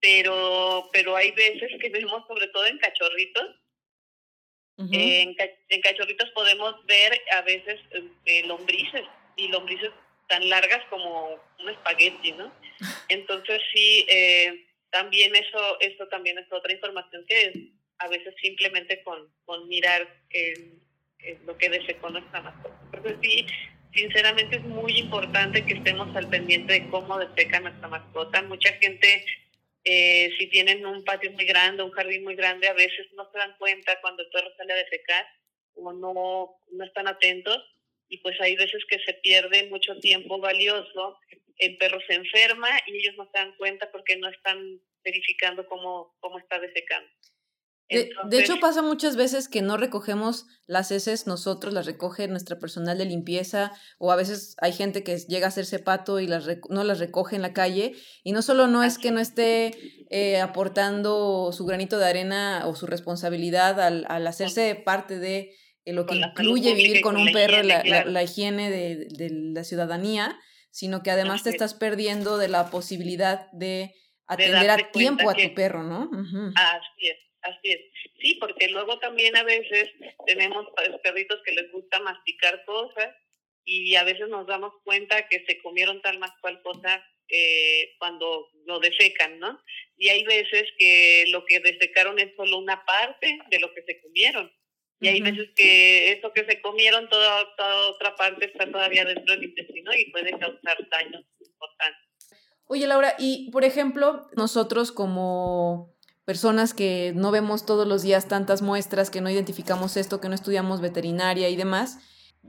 Pero, 0.02 0.90
pero 0.92 1.16
hay 1.16 1.32
veces 1.32 1.72
que 1.80 1.90
vemos, 1.90 2.28
sobre 2.28 2.50
todo 2.50 2.66
en 2.66 2.78
cachorritos, 2.78 3.56
en, 4.78 5.36
cachorritos 5.82 6.30
podemos 6.32 6.86
ver 6.86 7.20
a 7.32 7.42
veces 7.42 7.80
eh, 8.26 8.44
lombrices 8.46 9.04
y 9.36 9.48
lombrices 9.48 9.92
tan 10.28 10.48
largas 10.50 10.84
como 10.90 11.40
un 11.60 11.70
espagueti, 11.70 12.32
¿no? 12.34 12.52
Entonces 13.10 13.62
sí, 13.74 14.06
eh, 14.10 14.68
también 14.92 15.36
eso, 15.36 15.80
eso 15.80 16.08
también 16.08 16.38
es 16.38 16.52
otra 16.52 16.72
información 16.72 17.26
que 17.28 17.72
a 18.00 18.08
veces 18.08 18.34
simplemente 18.42 19.02
con, 19.04 19.28
con 19.46 19.68
mirar 19.68 20.08
lo 21.46 21.58
que 21.58 21.70
desecó 21.70 22.10
nuestra 22.10 22.42
mascota. 22.42 22.80
Entonces 22.94 23.18
sí, 23.22 23.48
sinceramente 23.94 24.58
es 24.58 24.64
muy 24.64 24.98
importante 25.00 25.66
que 25.66 25.74
estemos 25.74 26.16
al 26.16 26.30
pendiente 26.30 26.74
de 26.74 26.90
cómo 26.90 27.18
deseca 27.18 27.60
nuestra 27.60 27.88
mascota. 27.88 28.42
Mucha 28.44 28.72
gente 28.74 29.26
eh, 29.90 30.36
si 30.38 30.48
tienen 30.48 30.86
un 30.86 31.06
patio 31.06 31.32
muy 31.32 31.46
grande, 31.46 31.82
un 31.82 31.92
jardín 31.92 32.26
muy 32.26 32.36
grande, 32.36 32.68
a 32.68 32.74
veces 32.74 33.08
no 33.14 33.32
se 33.32 33.38
dan 33.38 33.56
cuenta 33.58 33.98
cuando 34.02 34.22
el 34.22 34.30
perro 34.30 34.54
sale 34.58 34.74
a 34.74 34.84
defecar 34.84 35.26
o 35.76 35.94
no, 35.94 36.60
no 36.72 36.84
están 36.84 37.08
atentos 37.08 37.58
y 38.10 38.18
pues 38.18 38.36
hay 38.42 38.58
veces 38.58 38.84
que 38.90 39.00
se 39.00 39.14
pierde 39.14 39.70
mucho 39.70 39.98
tiempo 40.02 40.40
valioso, 40.40 41.18
el 41.58 41.78
perro 41.78 42.00
se 42.06 42.16
enferma 42.16 42.68
y 42.86 42.98
ellos 42.98 43.16
no 43.16 43.30
se 43.32 43.40
dan 43.40 43.56
cuenta 43.56 43.90
porque 43.90 44.18
no 44.18 44.28
están 44.28 44.82
verificando 45.06 45.66
cómo, 45.68 46.18
cómo 46.20 46.38
está 46.38 46.60
defecando. 46.60 47.10
De, 47.90 48.40
hecho, 48.40 48.60
pasa 48.60 48.82
muchas 48.82 49.16
veces 49.16 49.48
que 49.48 49.62
no 49.62 49.78
recogemos 49.78 50.46
las 50.66 50.92
heces 50.92 51.26
nosotros, 51.26 51.74
las 51.74 51.86
recoge 51.86 52.28
nuestra 52.28 52.60
personal 52.60 52.98
de 52.98 53.06
limpieza, 53.06 53.72
o 53.98 54.12
a 54.12 54.18
veces 54.18 54.56
hay 54.60 54.74
gente 54.74 55.04
que 55.04 55.18
llega 55.18 55.46
a 55.46 55.50
hacerse 55.50 55.80
pato 55.80 56.20
y 56.20 56.28
las 56.28 56.46
no 56.70 56.84
las 56.84 57.00
recoge 57.00 57.38
en 57.38 57.42
la 57.42 57.54
calle. 57.54 57.94
Y 58.24 58.34
no 58.34 58.42
solo 58.42 58.68
no 58.68 58.84
es 58.84 58.98
que 58.98 59.12
no 59.12 59.20
esté 59.20 59.72
eh, 60.10 60.42
aportando 60.42 61.52
su 61.54 61.66
granito 61.66 61.98
de 61.98 62.08
arena 62.08 62.64
o 62.66 62.76
su 62.76 62.88
responsabilidad 62.88 63.80
al, 63.80 64.06
al 64.10 64.28
hacerse 64.28 64.76
parte 64.76 65.20
de 65.20 65.56
eh, 65.86 65.94
lo 65.94 66.06
que 66.06 66.16
incluye 66.16 66.74
vivir 66.74 67.00
con 67.00 67.16
un 67.16 67.32
perro, 67.32 67.64
la, 67.64 67.82
la, 67.84 68.24
higiene 68.24 68.70
de, 68.70 69.08
de, 69.10 69.30
la 69.32 69.64
ciudadanía, 69.64 70.38
sino 70.70 71.02
que 71.02 71.12
además 71.12 71.44
te 71.44 71.50
estás 71.52 71.74
perdiendo 71.74 72.38
de 72.38 72.50
la 72.50 72.70
posibilidad 72.70 73.50
de 73.54 73.94
atender 74.28 74.70
a 74.70 74.92
tiempo 74.92 75.30
a 75.30 75.34
tu 75.34 75.54
perro, 75.56 75.84
¿no? 75.84 76.10
Así 76.56 77.08
es. 77.08 77.18
Así 77.48 77.72
es. 77.72 77.82
Sí, 78.20 78.36
porque 78.40 78.68
luego 78.68 79.00
también 79.00 79.36
a 79.38 79.44
veces 79.44 79.90
tenemos 80.26 80.68
perritos 81.02 81.40
que 81.46 81.54
les 81.54 81.72
gusta 81.72 82.00
masticar 82.00 82.66
cosas 82.66 83.16
y 83.64 83.96
a 83.96 84.04
veces 84.04 84.28
nos 84.28 84.48
damos 84.48 84.74
cuenta 84.84 85.28
que 85.28 85.46
se 85.46 85.62
comieron 85.62 86.02
tal 86.02 86.20
más 86.20 86.32
cual 86.42 86.62
cosa 86.62 87.04
eh, 87.30 87.96
cuando 88.00 88.50
lo 88.66 88.80
defecan, 88.80 89.40
¿no? 89.40 89.62
Y 89.98 90.10
hay 90.10 90.24
veces 90.24 90.64
que 90.78 91.26
lo 91.30 91.46
que 91.46 91.60
defecaron 91.60 92.20
es 92.20 92.36
solo 92.36 92.58
una 92.58 92.86
parte 92.86 93.40
de 93.50 93.60
lo 93.60 93.74
que 93.74 93.84
se 93.84 94.02
comieron. 94.02 94.52
Y 95.00 95.10
hay 95.10 95.22
veces 95.22 95.50
que 95.56 96.12
eso 96.14 96.34
que 96.34 96.44
se 96.46 96.60
comieron, 96.60 97.08
toda, 97.08 97.56
toda 97.56 97.92
otra 97.92 98.16
parte 98.16 98.46
está 98.46 98.70
todavía 98.72 99.06
dentro 99.06 99.36
del 99.36 99.44
intestino 99.44 99.94
y 99.94 100.10
puede 100.12 100.32
causar 100.32 100.78
daños 100.90 101.24
importantes. 101.40 102.02
Oye, 102.66 102.88
Laura, 102.88 103.16
y 103.20 103.52
por 103.52 103.64
ejemplo, 103.64 104.28
nosotros 104.36 104.92
como 104.92 105.97
personas 106.28 106.74
que 106.74 107.14
no 107.16 107.32
vemos 107.32 107.66
todos 107.66 107.88
los 107.88 108.02
días 108.02 108.28
tantas 108.28 108.62
muestras, 108.62 109.10
que 109.10 109.22
no 109.22 109.30
identificamos 109.30 109.96
esto, 109.96 110.20
que 110.20 110.28
no 110.28 110.36
estudiamos 110.36 110.82
veterinaria 110.82 111.48
y 111.48 111.56
demás, 111.56 112.00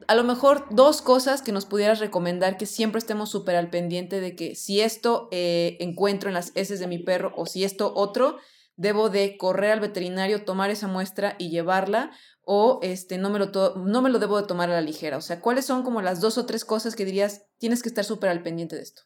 a 0.08 0.16
lo 0.16 0.24
mejor 0.24 0.66
dos 0.70 1.00
cosas 1.00 1.42
que 1.42 1.52
nos 1.52 1.64
pudieras 1.64 2.00
recomendar 2.00 2.56
que 2.56 2.66
siempre 2.66 2.98
estemos 2.98 3.30
súper 3.30 3.54
al 3.54 3.70
pendiente 3.70 4.20
de 4.20 4.34
que 4.34 4.56
si 4.56 4.80
esto 4.80 5.28
eh, 5.30 5.76
encuentro 5.78 6.28
en 6.28 6.34
las 6.34 6.50
heces 6.56 6.80
de 6.80 6.88
mi 6.88 6.98
perro 6.98 7.32
o 7.36 7.46
si 7.46 7.62
esto 7.62 7.92
otro, 7.94 8.38
debo 8.74 9.10
de 9.10 9.36
correr 9.38 9.70
al 9.70 9.80
veterinario, 9.80 10.44
tomar 10.44 10.70
esa 10.70 10.88
muestra 10.88 11.36
y 11.38 11.50
llevarla 11.50 12.10
o 12.42 12.80
este, 12.82 13.16
no, 13.16 13.30
me 13.30 13.38
lo 13.38 13.52
no 13.76 14.02
me 14.02 14.10
lo 14.10 14.18
debo 14.18 14.40
de 14.40 14.48
tomar 14.48 14.70
a 14.70 14.74
la 14.74 14.80
ligera. 14.80 15.18
O 15.18 15.20
sea, 15.20 15.40
¿cuáles 15.40 15.66
son 15.66 15.84
como 15.84 16.02
las 16.02 16.20
dos 16.20 16.36
o 16.36 16.46
tres 16.46 16.64
cosas 16.64 16.96
que 16.96 17.04
dirías 17.04 17.46
tienes 17.58 17.84
que 17.84 17.90
estar 17.90 18.04
súper 18.04 18.30
al 18.30 18.42
pendiente 18.42 18.74
de 18.74 18.82
esto? 18.82 19.02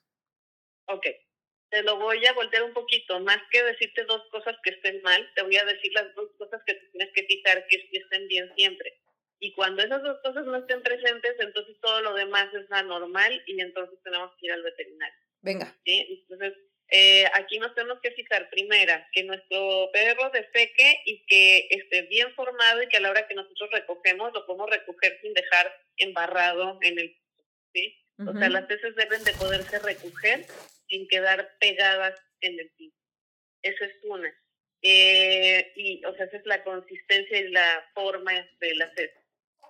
Ok, 0.88 1.04
te 1.72 1.82
lo 1.82 1.96
voy 1.96 2.24
a 2.26 2.34
voltear 2.34 2.62
un 2.64 2.74
poquito. 2.74 3.18
Más 3.20 3.38
que 3.50 3.64
decirte 3.64 4.04
dos 4.04 4.22
cosas 4.30 4.54
que 4.62 4.70
estén 4.70 5.00
mal, 5.00 5.28
te 5.34 5.42
voy 5.42 5.56
a 5.56 5.64
decir 5.64 5.90
las 5.94 6.14
dos 6.14 6.28
cosas 6.36 6.60
que 6.66 6.74
tienes 6.74 7.08
que 7.14 7.24
fijar 7.24 7.66
que 7.66 7.82
estén 7.94 8.28
bien 8.28 8.52
siempre. 8.54 9.00
Y 9.40 9.54
cuando 9.54 9.82
esas 9.82 10.02
dos 10.02 10.18
cosas 10.22 10.44
no 10.44 10.56
estén 10.56 10.82
presentes, 10.82 11.34
entonces 11.38 11.74
todo 11.80 12.02
lo 12.02 12.12
demás 12.12 12.52
es 12.52 12.70
anormal 12.70 13.42
y 13.46 13.58
entonces 13.58 13.98
tenemos 14.04 14.30
que 14.38 14.46
ir 14.46 14.52
al 14.52 14.62
veterinario. 14.62 15.18
Venga. 15.40 15.74
¿sí? 15.86 16.24
Entonces, 16.30 16.52
eh, 16.88 17.24
aquí 17.32 17.58
nos 17.58 17.74
tenemos 17.74 18.00
que 18.02 18.10
fijar, 18.10 18.50
primera, 18.50 19.08
que 19.10 19.24
nuestro 19.24 19.88
perro 19.94 20.28
defeque 20.28 21.00
y 21.06 21.24
que 21.24 21.68
esté 21.70 22.02
bien 22.02 22.34
formado 22.34 22.82
y 22.82 22.88
que 22.88 22.98
a 22.98 23.00
la 23.00 23.10
hora 23.10 23.26
que 23.26 23.34
nosotros 23.34 23.70
recogemos, 23.72 24.30
lo 24.34 24.44
podemos 24.44 24.68
recoger 24.68 25.18
sin 25.22 25.32
dejar 25.32 25.74
embarrado 25.96 26.78
en 26.82 26.98
el 26.98 27.16
¿sí? 27.72 27.98
O 28.18 28.38
sea, 28.38 28.50
las 28.50 28.70
heces 28.70 28.94
deben 28.94 29.24
de 29.24 29.32
poderse 29.32 29.78
recoger 29.78 30.46
sin 30.92 31.08
quedar 31.08 31.56
pegadas 31.58 32.20
en 32.42 32.60
el 32.60 32.68
piso. 32.76 32.96
Esa 33.62 33.86
es 33.86 33.94
una. 34.04 34.32
Eh, 34.82 35.72
y, 35.74 36.04
o 36.04 36.14
sea, 36.14 36.26
esa 36.26 36.36
es 36.36 36.44
la 36.44 36.62
consistencia 36.64 37.40
y 37.40 37.48
la 37.48 37.90
forma 37.94 38.32
de 38.60 38.74
las 38.74 38.92
heces. 38.92 39.16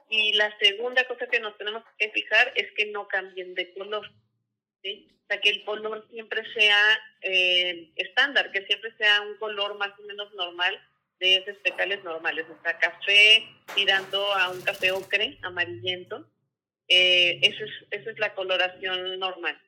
Y 0.09 0.33
la 0.33 0.57
segunda 0.59 1.07
cosa 1.07 1.29
que 1.29 1.39
nos 1.39 1.57
tenemos 1.59 1.85
que 1.97 2.11
fijar 2.11 2.53
es 2.57 2.73
que 2.73 2.87
no 2.87 3.07
cambien 3.07 3.55
de 3.55 3.73
color. 3.75 4.11
¿sí? 4.83 5.09
O 5.23 5.27
sea, 5.29 5.41
que 5.41 5.51
el 5.51 5.65
color 5.65 6.09
siempre 6.11 6.43
sea 6.55 6.99
eh, 7.21 7.93
estándar, 7.97 8.51
que 8.51 8.67
siempre 8.67 8.93
sea 8.97 9.21
un 9.21 9.37
color 9.37 9.79
más 9.79 9.97
o 9.99 10.03
menos 10.03 10.35
normal 10.35 10.79
de 11.21 11.37
esos 11.37 11.57
fecales 11.63 12.03
normales. 12.03 12.47
O 12.51 12.61
sea, 12.63 12.79
café 12.79 13.47
tirando 13.77 14.35
a 14.35 14.51
un 14.51 14.61
café 14.63 14.91
ocre, 14.91 15.39
amarillento. 15.43 16.29
Eh, 16.89 17.39
es, 17.43 17.55
esa 17.91 18.11
es 18.11 18.19
la 18.19 18.35
coloración 18.35 19.21
normal. 19.21 19.59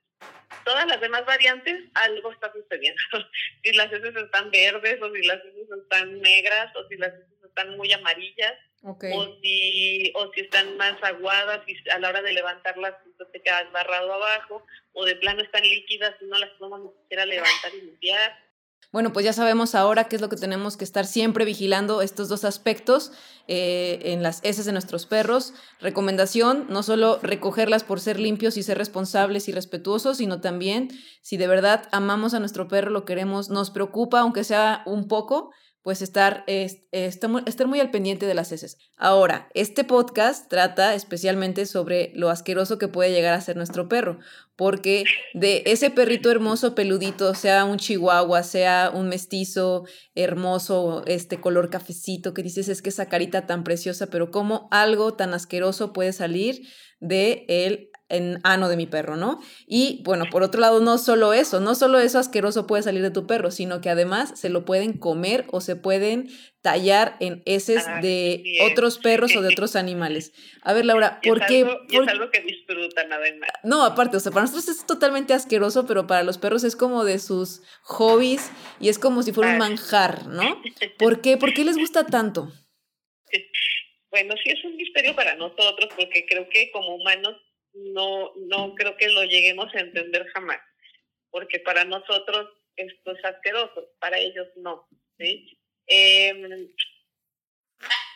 Todas 0.65 0.87
las 0.87 1.01
demás 1.01 1.25
variantes, 1.27 1.85
algo 1.95 2.33
está 2.33 2.53
sucediendo. 2.53 3.03
si 3.63 3.73
las 3.73 3.93
heces 3.93 4.17
están 4.17 4.51
verdes, 4.51 5.01
o 5.03 5.13
si 5.13 5.23
las 5.23 5.39
heces 5.45 5.69
están 5.83 6.21
negras, 6.21 6.75
o 6.77 6.89
si 6.89 6.97
las 6.97 7.13
heces 7.15 7.45
están 7.45 7.77
muy 7.77 7.93
amarillas, 7.93 8.55
o, 8.83 8.99
si, 9.41 10.13
o 10.15 10.31
si 10.33 10.41
están 10.43 10.77
más 10.77 11.03
aguadas 11.03 11.63
y 11.67 11.89
a 11.89 11.99
la 11.99 12.11
hora 12.11 12.21
de 12.21 12.35
levantarlas 12.35 12.95
se 13.33 13.41
queda 13.41 13.65
barrado 13.73 14.13
abajo, 14.13 14.67
o 14.93 15.05
de 15.07 15.17
plano 15.17 15.43
están 15.43 15.63
líquidas 15.63 16.15
y 16.21 16.27
no 16.27 16.39
las 16.39 16.51
podemos 16.51 16.81
ni 16.83 17.01
siquiera 17.01 17.25
levantar 17.25 17.75
y 17.75 17.81
limpiar. 17.81 18.39
Bueno, 18.95 19.13
pues 19.13 19.25
ya 19.25 19.33
sabemos 19.33 19.75
ahora 19.75 20.05
qué 20.05 20.15
es 20.15 20.23
lo 20.23 20.29
que 20.29 20.37
tenemos 20.37 20.77
que 20.77 20.85
estar 20.85 21.05
siempre 21.05 21.45
vigilando 21.45 22.01
estos 22.01 22.29
dos 22.29 22.45
aspectos 22.45 23.11
eh, 23.49 23.99
en 24.05 24.23
las 24.23 24.39
heces 24.45 24.67
de 24.67 24.73
nuestros 24.73 25.05
perros. 25.05 25.53
Recomendación, 25.81 26.67
no 26.69 26.85
solo 26.85 27.19
recogerlas 27.21 27.83
por 27.83 27.99
ser 27.99 28.21
limpios 28.21 28.57
y 28.57 28.63
ser 28.63 28.79
responsables 28.79 29.49
y 29.49 29.53
respetuosos, 29.53 30.19
sino 30.19 30.41
también 30.41 30.91
si 31.23 31.37
de 31.37 31.49
verdad 31.49 31.89
amamos 31.91 32.35
a 32.35 32.39
nuestro 32.39 32.69
perro, 32.69 32.93
lo 32.93 33.05
queremos, 33.05 33.51
nos 33.51 33.71
preocupa, 33.71 34.21
aunque 34.21 34.45
sea 34.45 34.85
un 34.87 35.09
poco, 35.09 35.51
pues 35.85 36.01
estar, 36.01 36.45
estar 36.47 37.67
muy 37.67 37.79
al 37.79 37.91
pendiente 37.91 38.25
de 38.25 38.33
las 38.33 38.51
heces. 38.53 38.79
Ahora, 38.97 39.51
este 39.53 39.85
podcast 39.85 40.49
trata 40.49 40.95
especialmente 40.95 41.67
sobre 41.67 42.11
lo 42.15 42.31
asqueroso 42.31 42.79
que 42.79 42.89
puede 42.89 43.13
llegar 43.13 43.35
a 43.35 43.43
ser 43.43 43.57
nuestro 43.57 43.87
perro, 43.87 44.19
porque 44.57 45.05
de 45.35 45.63
ese 45.67 45.91
perrito 45.91 46.31
hermoso 46.31 46.75
peludito, 46.75 47.35
sea 47.35 47.67
un 47.67 47.77
chihuahua, 47.77 48.43
sea 48.45 48.93
un 48.95 49.11
mestizo 49.11 49.85
hermoso, 50.15 51.05
este 51.07 51.39
color 51.39 51.69
cafecito, 51.69 52.33
que 52.33 52.43
dices 52.43 52.71
es 52.71 52.81
que 52.81 52.89
esa 52.89 53.11
carita 53.11 53.47
tan 53.47 53.63
preciosa, 53.63 54.07
pero 54.07 54.31
cómo 54.31 54.69
algo 54.71 55.13
tan 55.13 55.35
asqueroso 55.35 55.93
puede 55.93 56.15
salir 56.15 56.67
de 57.01 57.45
él 57.47 57.91
en 58.09 58.41
ano 58.45 58.69
de 58.69 58.77
mi 58.77 58.87
perro, 58.87 59.17
¿no? 59.17 59.41
Y 59.67 60.03
bueno, 60.05 60.27
por 60.31 60.43
otro 60.43 60.61
lado, 60.61 60.81
no 60.81 60.99
solo 60.99 61.33
eso, 61.33 61.61
no 61.61 61.75
solo 61.75 61.99
eso 61.99 62.19
asqueroso 62.19 62.67
puede 62.67 62.83
salir 62.83 63.03
de 63.03 63.11
tu 63.11 63.27
perro, 63.27 63.51
sino 63.51 63.81
que 63.81 63.91
además 63.91 64.39
se 64.39 64.51
lo 64.51 64.65
pueden 64.65 64.99
comer 64.99 65.47
o 65.51 65.61
se 65.61 65.77
pueden 65.77 66.29
tallar 66.61 67.17
en 67.21 67.43
heces 67.47 67.85
ah, 67.87 68.01
de 68.01 68.43
otros 68.71 68.99
perros 69.03 69.35
o 69.37 69.43
de 69.43 69.49
otros 69.49 69.75
animales. 69.77 70.33
A 70.63 70.73
ver, 70.73 70.85
Laura, 70.85 71.21
¿por 71.23 71.45
qué? 71.47 71.61
es 71.61 72.09
algo 72.09 72.31
que 72.31 72.41
disfrutan 72.41 73.13
además. 73.13 73.51
No, 73.63 73.85
aparte, 73.85 74.19
o 74.19 74.21
sea, 74.21 74.33
para 74.33 74.43
nosotros 74.43 74.69
es 74.69 74.87
totalmente 74.87 75.33
asqueroso, 75.33 75.87
pero 75.87 76.07
para 76.07 76.23
los 76.23 76.39
perros 76.39 76.65
es 76.65 76.77
como 76.77 77.05
de 77.05 77.19
sus 77.19 77.63
hobbies 77.83 78.51
y 78.81 78.89
es 78.89 78.99
como 78.99 79.23
si 79.23 79.33
fuera 79.33 79.53
un 79.53 79.59
manjar, 79.59 80.27
¿no? 80.27 80.63
¿Por 80.99 81.21
qué? 81.21 81.37
¿Por 81.37 81.55
qué 81.55 81.65
les 81.65 81.79
gusta 81.79 82.07
tanto? 82.07 82.53
Bueno, 84.11 84.33
sí 84.45 84.49
es 84.49 84.65
un 84.65 84.77
misterio 84.77 85.17
para 85.17 85.35
nosotros 85.35 85.89
porque 85.97 86.25
creo 86.25 86.49
que 86.49 86.71
como 86.71 86.95
humanos 86.95 87.35
no, 87.75 88.33
no 88.37 88.75
creo 88.75 88.97
que 88.97 89.09
lo 89.09 89.25
lleguemos 89.25 89.75
a 89.75 89.81
entender 89.81 90.27
jamás, 90.33 90.61
porque 91.31 91.61
para 91.61 91.85
nosotros 91.85 92.49
esto 92.77 93.13
es 93.13 93.25
asqueroso, 93.25 93.91
para 93.99 94.19
ellos 94.19 94.49
no. 94.57 94.89
¿sí? 95.19 95.59
Em, 95.87 96.69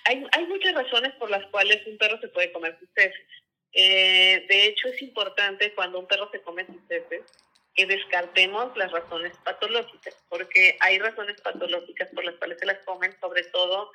hay, 0.04 0.24
hay 0.32 0.46
muchas 0.46 0.74
razones 0.74 1.12
por 1.14 1.30
las 1.30 1.44
cuales 1.50 1.86
un 1.86 1.98
perro 1.98 2.18
se 2.20 2.28
puede 2.28 2.52
comer 2.52 2.78
sus 2.78 2.88
heces. 2.96 3.26
Eh, 3.72 4.46
de 4.48 4.66
hecho, 4.66 4.88
es 4.88 5.02
importante 5.02 5.74
cuando 5.74 5.98
un 5.98 6.06
perro 6.06 6.30
se 6.30 6.40
come 6.42 6.66
sus 6.66 6.90
heces 6.90 7.22
que 7.74 7.86
descartemos 7.86 8.76
las 8.76 8.90
razones 8.90 9.36
patológicas, 9.44 10.16
porque 10.28 10.76
hay 10.80 10.98
razones 10.98 11.40
patológicas 11.40 12.08
por 12.12 12.24
las 12.24 12.34
cuales 12.36 12.58
se 12.58 12.66
las 12.66 12.78
comen, 12.84 13.14
sobre 13.20 13.44
todo 13.44 13.92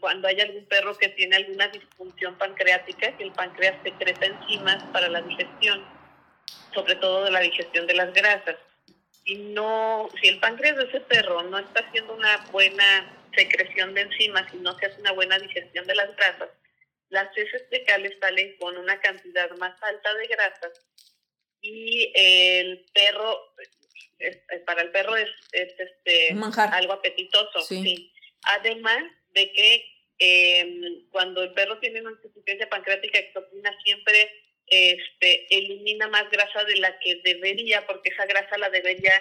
cuando 0.00 0.28
hay 0.28 0.40
algún 0.40 0.66
perro 0.66 0.96
que 0.96 1.08
tiene 1.10 1.36
alguna 1.36 1.68
disfunción 1.68 2.36
pancreática, 2.36 3.16
que 3.16 3.24
el 3.24 3.32
páncreas 3.32 3.82
secreta 3.82 4.26
enzimas 4.26 4.82
para 4.92 5.08
la 5.08 5.22
digestión, 5.22 5.84
sobre 6.74 6.96
todo 6.96 7.24
de 7.24 7.30
la 7.30 7.40
digestión 7.40 7.86
de 7.86 7.94
las 7.94 8.12
grasas. 8.12 8.56
Si, 9.24 9.34
no, 9.36 10.08
si 10.20 10.28
el 10.28 10.40
páncreas 10.40 10.76
de 10.76 10.84
ese 10.84 11.00
perro 11.00 11.42
no 11.42 11.58
está 11.58 11.80
haciendo 11.80 12.14
una 12.14 12.38
buena 12.50 13.16
secreción 13.34 13.94
de 13.94 14.02
enzimas 14.02 14.52
y 14.52 14.58
no 14.58 14.76
se 14.78 14.86
hace 14.86 15.00
una 15.00 15.12
buena 15.12 15.38
digestión 15.38 15.86
de 15.86 15.94
las 15.94 16.14
grasas, 16.16 16.50
las 17.08 17.36
heces 17.36 17.64
fecales 17.70 18.16
salen 18.20 18.56
con 18.58 18.76
una 18.76 19.00
cantidad 19.00 19.50
más 19.56 19.80
alta 19.82 20.14
de 20.14 20.26
grasas 20.26 20.72
y 21.60 22.12
el 22.14 22.86
perro, 22.94 23.54
para 24.66 24.82
el 24.82 24.90
perro 24.90 25.16
es, 25.16 25.28
este, 25.52 26.34
algo 26.56 26.92
apetitoso. 26.94 27.60
Sí. 27.62 28.12
Además, 28.42 29.04
de 29.32 29.52
que 29.52 29.86
em, 30.18 31.08
cuando 31.10 31.42
el 31.42 31.52
perro 31.52 31.78
tiene 31.78 32.00
una 32.00 32.12
insuficiencia 32.12 32.68
pancreática 32.68 33.18
exocrina 33.18 33.76
siempre 33.82 34.30
este, 34.66 35.46
elimina 35.50 36.08
más 36.08 36.30
grasa 36.30 36.64
de 36.64 36.76
la 36.76 36.98
que 37.00 37.20
debería, 37.24 37.86
porque 37.86 38.10
esa 38.10 38.26
grasa 38.26 38.56
la 38.58 38.70
debería 38.70 39.12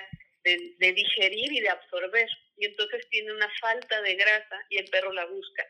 de, 0.43 0.93
digerir 0.93 1.51
y 1.51 1.59
de 1.59 1.69
absorber. 1.69 2.27
Y 2.57 2.65
entonces 2.65 3.07
tiene 3.09 3.33
una 3.33 3.49
falta 3.59 4.01
de 4.01 4.15
grasa 4.15 4.65
y 4.69 4.77
el 4.77 4.89
perro 4.89 5.11
la 5.11 5.25
busca. 5.25 5.65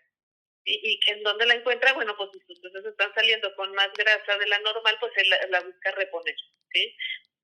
¿Y, 0.65 0.99
en 1.07 1.23
dónde 1.23 1.45
la 1.45 1.55
encuentra? 1.55 1.93
Bueno, 1.93 2.15
pues 2.17 2.29
si 2.33 2.39
sus 2.45 2.59
peces 2.59 2.85
están 2.85 3.13
saliendo 3.15 3.55
con 3.55 3.71
más 3.73 3.89
grasa 3.93 4.37
de 4.37 4.47
la 4.47 4.59
normal, 4.59 4.97
pues 4.99 5.13
él 5.15 5.29
la, 5.29 5.47
la 5.47 5.61
busca 5.61 5.91
reponer. 5.91 6.35
¿sí? 6.73 6.95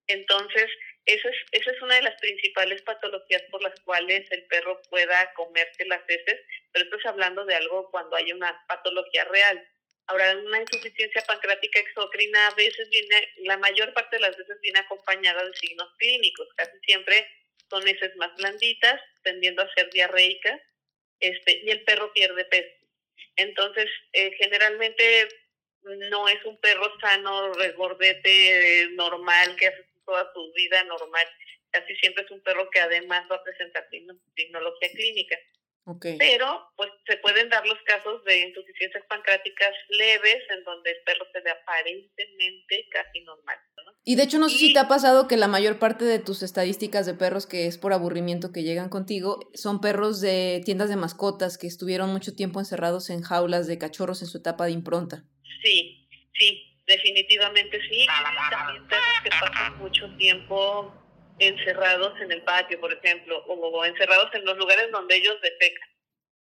Entonces, 0.08 0.70
esa 1.06 1.30
es, 1.30 1.36
esa 1.52 1.72
es 1.72 1.82
una 1.82 1.96
de 1.96 2.02
las 2.02 2.16
principales 2.20 2.82
patologías 2.82 3.44
por 3.52 3.62
las 3.62 3.80
cuales 3.82 4.30
el 4.32 4.44
perro 4.46 4.82
pueda 4.90 5.32
comerse 5.34 5.86
las 5.86 6.02
heces, 6.08 6.42
pero 6.72 6.86
esto 6.86 6.98
es 6.98 7.06
hablando 7.06 7.46
de 7.46 7.56
algo 7.56 7.90
cuando 7.92 8.16
hay 8.16 8.32
una 8.32 8.66
patología 8.68 9.24
real. 9.26 9.68
Ahora, 10.08 10.36
una 10.38 10.62
insuficiencia 10.62 11.24
pancreática 11.24 11.80
exocrina 11.80 12.48
a 12.48 12.56
veces 12.56 12.90
viene, 12.90 13.34
la 13.38 13.58
mayor 13.58 13.94
parte 13.94 14.18
de 14.18 14.22
las 14.22 14.38
veces 14.38 14.60
viene 14.62 14.80
acompañada 14.80 15.44
de 15.44 15.54
signos 15.56 15.90
clínicos, 15.98 16.48
casi 16.56 16.78
siempre 16.86 17.28
son 17.70 17.88
heces 17.88 18.16
más 18.16 18.36
blanditas, 18.36 19.00
tendiendo 19.24 19.64
a 19.64 19.74
ser 19.74 19.90
diarreicas, 19.92 20.62
este, 21.20 21.62
y 21.64 21.70
el 21.70 21.84
perro 21.84 22.14
pierde 22.14 22.46
peso. 22.46 22.86
Entonces, 23.36 23.90
eh, 24.14 24.32
generalmente 24.38 25.28
no 25.84 26.28
es 26.28 26.44
un 26.46 26.60
perro 26.60 26.92
sano, 27.00 27.54
regordete, 27.54 28.90
normal, 28.92 29.56
que 29.56 29.68
hace 29.68 29.85
toda 30.06 30.32
su 30.34 30.52
vida 30.54 30.84
normal. 30.84 31.28
Casi 31.72 31.96
siempre 31.98 32.24
es 32.24 32.32
un 32.32 32.42
perro 32.42 32.70
que 32.70 32.80
además 32.80 33.26
va 33.32 33.36
a 33.36 33.44
presentar 33.44 33.88
tecnología 33.90 34.90
clínica. 34.92 35.38
Pero 36.18 36.72
pues 36.76 36.90
se 37.06 37.18
pueden 37.18 37.48
dar 37.50 37.66
los 37.68 37.78
casos 37.86 38.24
de 38.26 38.40
insuficiencias 38.40 39.04
pancreáticas 39.08 39.72
leves 39.90 40.42
en 40.50 40.64
donde 40.64 40.90
el 40.90 40.98
perro 41.06 41.28
se 41.32 41.42
ve 41.42 41.52
aparentemente 41.52 42.88
casi 42.90 43.22
normal. 43.22 43.58
Y 44.04 44.16
de 44.16 44.24
hecho 44.24 44.40
no 44.40 44.50
sé 44.50 44.58
si 44.58 44.74
te 44.74 44.80
ha 44.80 44.88
pasado 44.88 45.28
que 45.28 45.38
la 45.38 45.48
mayor 45.48 45.78
parte 45.78 46.04
de 46.06 46.18
tus 46.18 46.42
estadísticas 46.42 47.06
de 47.06 47.14
perros 47.14 47.46
que 47.46 47.68
es 47.68 47.78
por 47.78 47.94
aburrimiento 47.94 48.52
que 48.52 48.64
llegan 48.64 48.90
contigo 48.90 49.52
son 49.54 49.80
perros 49.80 50.22
de 50.22 50.62
tiendas 50.66 50.90
de 50.90 50.96
mascotas 50.96 51.60
que 51.60 51.68
estuvieron 51.68 52.12
mucho 52.12 52.36
tiempo 52.36 52.60
encerrados 52.60 53.12
en 53.12 53.22
jaulas 53.22 53.68
de 53.68 53.78
cachorros 53.78 54.24
en 54.24 54.28
su 54.28 54.40
etapa 54.40 54.66
de 54.66 54.72
impronta. 54.72 55.24
Sí, 55.64 56.08
sí, 56.34 56.75
definitivamente 56.88 57.80
sí. 57.90 58.06
también 58.50 58.88
perros 58.88 59.22
que 59.24 59.30
pasan 59.30 59.78
mucho 59.78 60.10
tiempo 60.18 60.94
encerrados 61.40 62.20
en 62.22 62.32
el 62.32 62.42
patio, 62.44 62.80
por 62.80 62.94
ejemplo, 62.94 63.44
o, 63.48 63.86
encerrados 63.86 64.34
en 64.34 64.46
los 64.46 64.58
lugares 64.58 64.90
donde 64.92 65.16
ellos 65.16 65.38
defecan. 65.42 65.90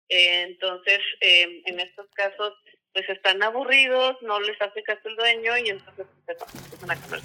Eh, 0.09 0.43
entonces, 0.43 0.99
em, 1.19 1.61
en 1.65 1.79
estos 1.81 2.07
casos, 2.13 2.53
pues 2.93 3.09
están 3.09 3.43
aburridos, 3.43 4.15
no 4.21 4.39
les 4.39 4.59
hace 4.61 4.81
caso 4.83 5.01
el 5.09 5.15
dueño 5.15 5.57
y 5.57 5.69
entonces 5.69 6.07
pues, 6.25 6.37
empiezan 6.55 6.91
a 6.91 6.95
comer 6.95 7.19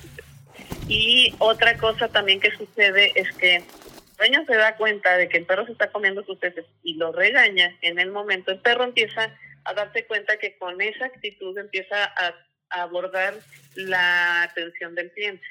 Y 0.88 1.34
otra 1.38 1.78
cosa 1.78 2.08
también 2.08 2.40
que 2.40 2.50
sucede 2.56 3.12
es 3.14 3.32
que 3.36 3.56
el 3.56 3.64
dueño 4.18 4.44
se 4.46 4.56
da 4.56 4.76
cuenta 4.76 5.16
de 5.16 5.28
que 5.28 5.38
el 5.38 5.46
perro 5.46 5.64
se 5.66 5.72
está 5.72 5.90
comiendo 5.90 6.24
sus 6.24 6.42
heces 6.42 6.66
y 6.82 6.94
lo 6.94 7.12
regaña 7.12 7.76
en 7.82 7.98
el 8.00 8.10
momento. 8.10 8.50
El 8.50 8.58
perro 8.58 8.84
empieza 8.84 9.34
a 9.64 9.74
darse 9.74 10.04
cuenta 10.06 10.36
que 10.38 10.58
con 10.58 10.80
esa 10.80 11.06
actitud 11.06 11.56
empieza 11.56 12.04
a 12.04 12.34
abordar 12.80 13.34
la 13.74 14.42
atención 14.42 14.94
del 14.94 15.10
cliente 15.12 15.46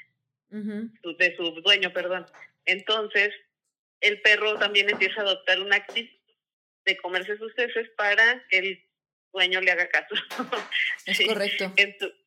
de 0.50 1.36
su 1.36 1.50
dueño, 1.62 1.92
perdón. 1.92 2.26
Entonces, 2.66 3.32
el 4.00 4.20
perro 4.20 4.58
también 4.58 4.90
empieza 4.90 5.20
a 5.20 5.24
adoptar 5.24 5.60
una 5.60 5.76
actitud 5.76 6.10
de 6.84 6.96
comerse 6.98 7.36
sus 7.38 7.56
heces 7.56 7.88
para 7.96 8.44
que 8.50 8.58
el 8.58 8.84
dueño 9.32 9.60
le 9.60 9.70
haga 9.70 9.88
caso. 9.88 10.14
Es 11.06 11.20
correcto. 11.26 11.72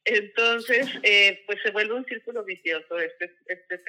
Entonces, 0.05 0.87
eh, 1.03 1.43
pues 1.45 1.59
se 1.63 1.71
vuelve 1.71 1.93
un 1.93 2.05
círculo 2.05 2.43
vicioso 2.43 2.97
este, 2.99 3.37
este. 3.45 3.81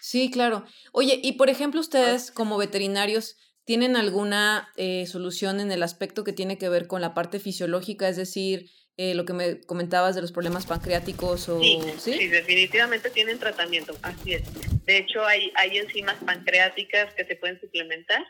Sí, 0.00 0.30
claro. 0.30 0.64
Oye, 0.92 1.18
y 1.22 1.32
por 1.32 1.48
ejemplo, 1.48 1.80
ustedes 1.80 2.30
como 2.30 2.58
veterinarios, 2.58 3.36
¿tienen 3.64 3.96
alguna 3.96 4.70
eh, 4.76 5.06
solución 5.06 5.60
en 5.60 5.72
el 5.72 5.82
aspecto 5.82 6.24
que 6.24 6.32
tiene 6.32 6.58
que 6.58 6.68
ver 6.68 6.86
con 6.86 7.00
la 7.00 7.14
parte 7.14 7.40
fisiológica? 7.40 8.08
Es 8.08 8.16
decir, 8.16 8.70
eh, 9.02 9.14
lo 9.14 9.24
que 9.24 9.32
me 9.32 9.62
comentabas 9.62 10.14
de 10.14 10.20
los 10.20 10.30
problemas 10.30 10.66
pancreáticos 10.66 11.48
o 11.48 11.58
sí, 11.58 12.28
definitivamente 12.28 13.08
tienen 13.08 13.38
tratamiento, 13.38 13.96
así 14.02 14.34
es. 14.34 14.42
De 14.84 14.98
hecho, 14.98 15.24
hay, 15.24 15.50
hay 15.54 15.78
enzimas 15.78 16.16
pancreáticas 16.22 17.14
que 17.14 17.24
se 17.24 17.34
pueden 17.36 17.58
suplementar 17.62 18.22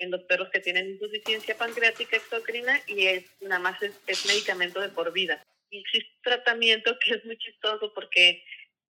en 0.00 0.10
los 0.10 0.24
perros 0.24 0.48
que 0.52 0.58
tienen 0.58 0.90
insuficiencia 0.90 1.56
pancreática 1.56 2.16
exocrina 2.16 2.80
y 2.88 3.06
es 3.06 3.24
nada 3.40 3.60
más 3.60 3.80
es, 3.80 4.26
medicamento 4.26 4.80
de 4.80 4.88
por 4.88 5.12
vida. 5.12 5.40
Y 5.70 5.78
existe 5.78 6.10
tratamiento 6.24 6.98
que 6.98 7.14
es 7.14 7.24
muy 7.24 7.38
chistoso 7.38 7.94
porque 7.94 8.42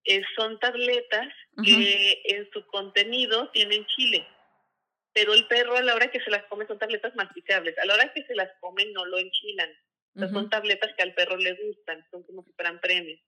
eh, 0.05 0.23
son 0.37 0.59
tabletas 0.59 1.29
que 1.63 2.23
en 2.25 2.49
su 2.51 2.67
contenido 2.69 3.51
tienen 3.51 3.85
chile. 3.95 4.27
Pero 5.13 5.35
el 5.35 5.47
perro 5.49 5.77
a 5.77 5.83
la 5.83 5.95
hora 5.95 6.11
que 6.11 6.21
se 6.21 6.31
las 6.31 6.45
come 6.45 6.67
son 6.67 6.79
tabletas 6.79 7.15
masticables. 7.15 7.77
A 7.77 7.85
la 7.85 7.93
hora 7.93 8.11
que 8.15 8.25
se 8.25 8.35
las 8.35 8.49
come 8.59 8.87
no 8.87 9.05
lo 9.05 9.19
enchilan 9.19 9.69
son 10.19 10.51
tabletas 10.51 10.93
que 10.97 11.03
al 11.03 11.15
perro 11.15 11.37
le 11.37 11.53
gustan, 11.55 12.05
son 12.11 12.23
como 12.25 12.43
si 12.45 12.53
fueran 12.53 12.81
premios. 12.81 13.21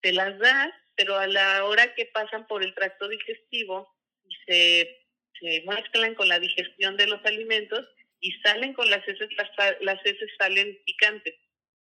Te 0.00 0.12
las 0.12 0.38
das, 0.38 0.70
pero 0.96 1.16
a 1.16 1.26
la 1.26 1.64
hora 1.64 1.94
que 1.94 2.06
pasan 2.06 2.46
por 2.46 2.62
el 2.62 2.74
tracto 2.74 3.08
digestivo 3.08 3.94
y 4.24 4.34
se, 4.46 5.06
se 5.40 5.64
mezclan 5.66 6.14
con 6.14 6.28
la 6.28 6.38
digestión 6.38 6.96
de 6.96 7.06
los 7.06 7.24
alimentos 7.24 7.88
y 8.20 8.32
salen 8.42 8.72
con 8.72 8.90
las 8.90 9.06
heces, 9.06 9.28
las, 9.80 9.98
heces 10.04 10.30
salen 10.38 10.78
picantes. 10.84 11.34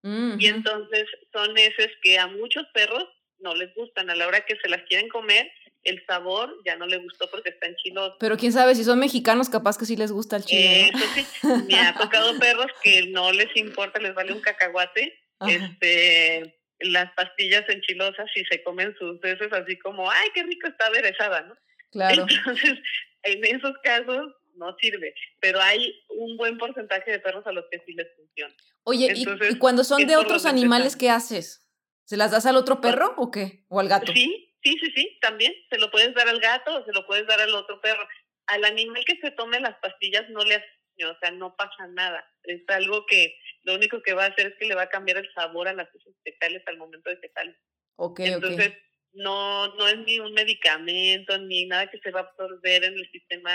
Y 0.02 0.48
entonces 0.48 1.06
son 1.34 1.58
heces 1.58 1.90
que 2.02 2.18
a 2.18 2.28
muchos 2.28 2.66
perros 2.74 3.06
no 3.40 3.54
les 3.56 3.74
gustan. 3.76 4.10
A 4.10 4.16
la 4.16 4.28
hora 4.28 4.46
que 4.46 4.56
se 4.62 4.70
las 4.70 4.82
quieren 4.84 5.10
comer, 5.10 5.52
el 5.84 6.04
sabor 6.06 6.54
ya 6.66 6.76
no 6.76 6.86
le 6.86 6.98
gustó 6.98 7.30
porque 7.30 7.50
está 7.50 7.68
enchiloso. 7.68 8.18
Pero 8.20 8.38
quién 8.38 8.52
sabe, 8.52 8.76
si 8.76 8.84
son 8.84 9.00
mexicanos, 9.00 9.50
capaz 9.50 9.78
que 9.78 9.86
sí 9.86 9.96
les 9.96 10.12
gusta 10.12 10.38
el 10.38 10.46
chile. 10.46 10.90
Eso 10.90 11.06
sí, 11.16 11.26
me 11.68 11.80
ha 11.80 11.94
tocado 11.98 12.38
perros 12.40 12.68
que 12.84 13.08
no 13.08 13.32
les 13.32 13.56
importa, 13.56 14.00
les 14.00 14.14
vale 14.14 14.34
un 14.34 14.42
cacahuate, 14.42 15.20
este, 15.48 16.60
las 16.80 17.12
pastillas 17.14 17.68
enchilosas 17.70 18.28
y 18.36 18.44
se 18.46 18.62
comen 18.64 18.96
sus 18.98 19.24
heces 19.24 19.52
así 19.54 19.78
como, 19.80 20.10
ay, 20.10 20.30
qué 20.34 20.44
rico 20.44 20.68
está 20.68 20.88
aderezada, 20.88 21.42
¿no? 21.42 21.56
Claro. 21.92 22.26
Entonces, 22.30 22.80
en 23.24 23.46
esos 23.46 23.74
casos 23.84 24.34
no 24.56 24.76
sirve, 24.80 25.14
pero 25.40 25.62
hay 25.62 26.04
un 26.10 26.38
buen 26.38 26.58
porcentaje 26.58 27.12
de 27.12 27.20
perros 27.20 27.48
a 27.48 27.52
los 27.52 27.66
que 27.72 27.82
sí 27.86 27.94
les 27.94 28.08
funciona. 28.16 28.54
Oye, 28.84 29.14
¿y, 29.16 29.58
cuando 29.58 29.84
son 29.84 30.06
de 30.06 30.18
otros 30.18 30.46
animales, 30.46 30.96
qué 30.96 31.10
haces? 31.10 31.66
¿Se 32.04 32.18
las 32.18 32.32
das 32.32 32.46
al 32.46 32.58
otro 32.58 32.82
pues 32.82 32.94
perro 32.94 33.14
o 33.18 33.32
qué? 33.32 33.66
¿O 33.70 33.80
al 33.80 33.88
gato? 33.88 34.12
Sí, 34.12 34.49
Sí, 34.64 34.78
sí, 34.80 34.92
sí, 34.96 35.18
también. 35.22 35.54
Se 35.70 35.78
lo 35.78 35.90
puedes 35.92 36.14
dar 36.14 36.28
al 36.28 36.40
gato 36.40 36.76
o 36.76 36.86
se 36.86 36.92
lo 36.92 37.06
puedes 37.06 37.26
dar 37.28 37.40
al 37.40 37.54
otro 37.56 37.80
perro. 37.82 38.08
Al 38.48 38.66
animal 38.66 39.04
que 39.06 39.18
se 39.22 39.32
tome 39.32 39.60
las 39.60 39.78
pastillas 39.78 40.30
no 40.30 40.44
le 40.44 40.56
hace, 40.56 41.06
o 41.06 41.18
sea, 41.20 41.32
no 41.32 41.56
pasa 41.56 41.88
nada. 41.88 42.26
Es 42.44 42.62
algo 42.68 43.06
que 43.06 43.38
lo 43.64 43.76
único 43.76 44.02
que 44.02 44.14
va 44.14 44.26
a 44.26 44.30
hacer 44.30 44.48
es 44.48 44.54
que 44.60 44.66
le 44.66 44.76
va 44.76 44.84
a 44.84 44.90
cambiar 44.90 45.18
el 45.18 45.32
sabor 45.34 45.68
a 45.68 45.74
las 45.74 45.88
heces 45.94 46.16
fecales 46.24 46.64
al 46.66 46.78
momento 46.78 47.10
de 47.10 47.18
fecal. 47.18 47.58
Okay, 47.96 48.34
Entonces, 48.34 48.74
no 49.14 49.76
no 49.76 49.88
es 49.88 49.98
ni 50.00 50.20
un 50.20 50.34
medicamento 50.34 51.38
ni 51.38 51.66
nada 51.66 51.90
que 51.90 52.00
se 52.00 52.12
va 52.12 52.22
a 52.22 52.24
absorber 52.24 52.84
en 52.84 52.94
el 52.94 53.12
sistema 53.12 53.52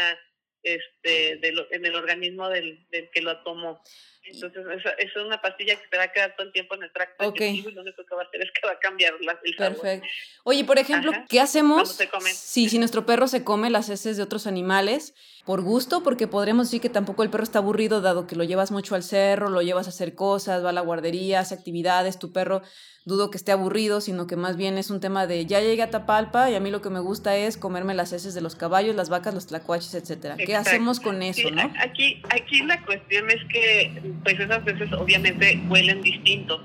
este 0.62 1.36
de 1.36 1.66
en 1.70 1.86
el 1.86 1.94
organismo 1.94 2.48
del, 2.48 2.86
del 2.90 3.10
que 3.10 3.20
lo 3.20 3.42
tomó. 3.42 3.82
Entonces, 4.26 4.64
es 4.98 5.16
una 5.16 5.40
pastilla 5.40 5.76
que 5.76 5.88
se 5.88 5.96
va 5.96 6.04
a 6.04 6.12
quedar 6.12 6.34
todo 6.34 6.46
el 6.46 6.52
tiempo 6.52 6.74
en 6.74 6.84
el 6.84 6.92
tracto 6.92 7.28
okay. 7.28 7.58
y 7.58 7.62
lo 7.62 7.82
único 7.82 8.04
que 8.04 8.14
va 8.14 8.22
a 8.22 8.24
hacer 8.24 8.42
es 8.42 8.50
que 8.52 8.66
va 8.66 8.72
a 8.72 8.78
cambiar 8.78 9.14
la, 9.20 9.38
el 9.42 9.56
sabor. 9.56 9.80
Perfecto. 9.80 10.08
Oye, 10.44 10.64
por 10.64 10.78
ejemplo, 10.78 11.12
¿qué 11.28 11.40
hacemos 11.40 11.98
si, 12.32 12.68
si 12.68 12.78
nuestro 12.78 13.04
perro 13.06 13.28
se 13.28 13.44
come 13.44 13.70
las 13.70 13.88
heces 13.88 14.16
de 14.16 14.22
otros 14.22 14.46
animales 14.46 15.14
por 15.44 15.62
gusto? 15.62 16.02
Porque 16.02 16.26
podríamos 16.26 16.68
decir 16.68 16.80
que 16.80 16.88
tampoco 16.88 17.22
el 17.22 17.30
perro 17.30 17.44
está 17.44 17.58
aburrido, 17.58 18.00
dado 18.00 18.26
que 18.26 18.36
lo 18.36 18.44
llevas 18.44 18.70
mucho 18.70 18.94
al 18.94 19.02
cerro, 19.02 19.50
lo 19.50 19.62
llevas 19.62 19.86
a 19.86 19.90
hacer 19.90 20.14
cosas, 20.14 20.64
va 20.64 20.70
a 20.70 20.72
la 20.72 20.80
guardería, 20.80 21.40
hace 21.40 21.54
actividades, 21.54 22.18
tu 22.18 22.32
perro 22.32 22.62
dudo 23.04 23.30
que 23.30 23.36
esté 23.36 23.52
aburrido, 23.52 24.00
sino 24.00 24.26
que 24.26 24.36
más 24.36 24.56
bien 24.56 24.78
es 24.78 24.90
un 24.90 25.00
tema 25.00 25.26
de 25.26 25.44
ya 25.46 25.60
llegué 25.60 25.82
a 25.82 25.90
Tapalpa 25.90 26.50
y 26.50 26.54
a 26.54 26.60
mí 26.60 26.70
lo 26.70 26.80
que 26.80 26.90
me 26.90 27.00
gusta 27.00 27.36
es 27.36 27.56
comerme 27.56 27.94
las 27.94 28.12
heces 28.12 28.34
de 28.34 28.40
los 28.40 28.56
caballos, 28.56 28.96
las 28.96 29.10
vacas, 29.10 29.34
los 29.34 29.46
tlacuaches, 29.46 29.94
etcétera. 29.94 30.36
¿Qué 30.36 30.56
hacemos 30.56 31.00
con 31.00 31.22
eso, 31.22 31.50
no? 31.50 31.70
Aquí, 31.80 32.22
aquí 32.30 32.62
la 32.62 32.82
cuestión 32.84 33.30
es 33.30 33.44
que 33.52 34.13
pues 34.22 34.38
esas 34.38 34.64
veces 34.64 34.92
obviamente 34.92 35.60
huelen 35.68 36.02
distinto 36.02 36.60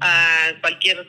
a 0.00 0.52
cualquier 0.60 1.06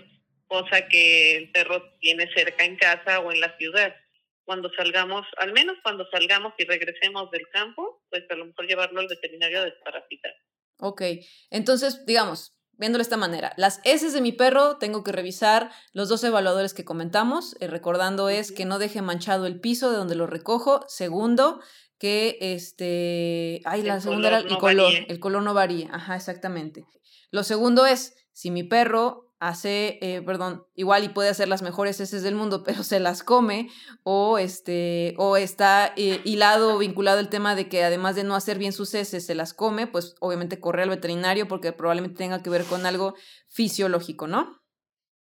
cosa 0.47 0.87
que 0.87 1.37
el 1.37 1.51
perro 1.51 1.81
tiene 1.99 2.29
cerca 2.35 2.65
en 2.65 2.75
casa 2.75 3.19
o 3.19 3.31
en 3.31 3.39
la 3.39 3.55
ciudad. 3.57 3.95
Cuando 4.43 4.69
salgamos, 4.75 5.25
al 5.37 5.53
menos 5.53 5.77
cuando 5.81 6.05
salgamos 6.11 6.53
y 6.57 6.65
regresemos 6.65 7.31
del 7.31 7.47
campo, 7.49 8.03
pues 8.09 8.23
a 8.29 8.35
lo 8.35 8.45
mejor 8.45 8.67
llevarlo 8.67 8.99
al 8.99 9.07
veterinario 9.07 9.61
a 9.61 9.65
desparasitar. 9.65 10.33
Ok, 10.77 11.03
entonces, 11.51 12.05
digamos, 12.05 12.57
viéndolo 12.73 13.01
de 13.01 13.03
esta 13.03 13.17
manera, 13.17 13.53
las 13.55 13.79
heces 13.85 14.13
de 14.13 14.21
mi 14.21 14.31
perro 14.31 14.77
tengo 14.77 15.03
que 15.03 15.11
revisar 15.11 15.71
los 15.93 16.09
dos 16.09 16.23
evaluadores 16.23 16.73
que 16.73 16.83
comentamos, 16.83 17.55
eh, 17.61 17.67
recordando 17.67 18.29
es 18.29 18.51
que 18.51 18.65
no 18.65 18.79
deje 18.79 19.01
manchado 19.01 19.45
el 19.45 19.59
piso 19.59 19.91
de 19.91 19.97
donde 19.97 20.15
lo 20.15 20.27
recojo, 20.27 20.83
segundo, 20.87 21.61
que 22.01 22.39
este, 22.41 23.61
ay, 23.63 23.83
la 23.83 24.01
segunda 24.01 24.29
era 24.29 24.39
el 24.39 24.57
color, 24.57 24.91
el 25.07 25.19
color 25.19 25.43
no 25.43 25.53
varía, 25.53 25.87
ajá, 25.93 26.15
exactamente. 26.15 26.83
Lo 27.29 27.43
segundo 27.43 27.85
es, 27.85 28.15
si 28.33 28.49
mi 28.49 28.63
perro 28.63 29.35
hace, 29.37 29.99
eh, 30.01 30.23
perdón, 30.23 30.65
igual 30.73 31.03
y 31.03 31.09
puede 31.09 31.29
hacer 31.29 31.47
las 31.47 31.61
mejores 31.61 31.99
heces 31.99 32.23
del 32.23 32.33
mundo, 32.33 32.63
pero 32.65 32.81
se 32.81 32.99
las 32.99 33.21
come, 33.21 33.69
o 34.01 34.39
este, 34.39 35.13
o 35.17 35.37
está 35.37 35.93
eh, 35.95 36.21
hilado 36.23 36.73
o 36.73 36.79
vinculado 36.79 37.19
el 37.19 37.29
tema 37.29 37.53
de 37.53 37.69
que 37.69 37.83
además 37.83 38.15
de 38.15 38.23
no 38.23 38.33
hacer 38.33 38.57
bien 38.57 38.73
sus 38.73 38.95
heces, 38.95 39.23
se 39.27 39.35
las 39.35 39.53
come, 39.53 39.85
pues 39.85 40.15
obviamente 40.21 40.59
corre 40.59 40.81
al 40.81 40.89
veterinario 40.89 41.47
porque 41.47 41.71
probablemente 41.71 42.17
tenga 42.17 42.41
que 42.41 42.49
ver 42.49 42.63
con 42.63 42.87
algo 42.87 43.13
fisiológico, 43.47 44.25
¿no? 44.25 44.59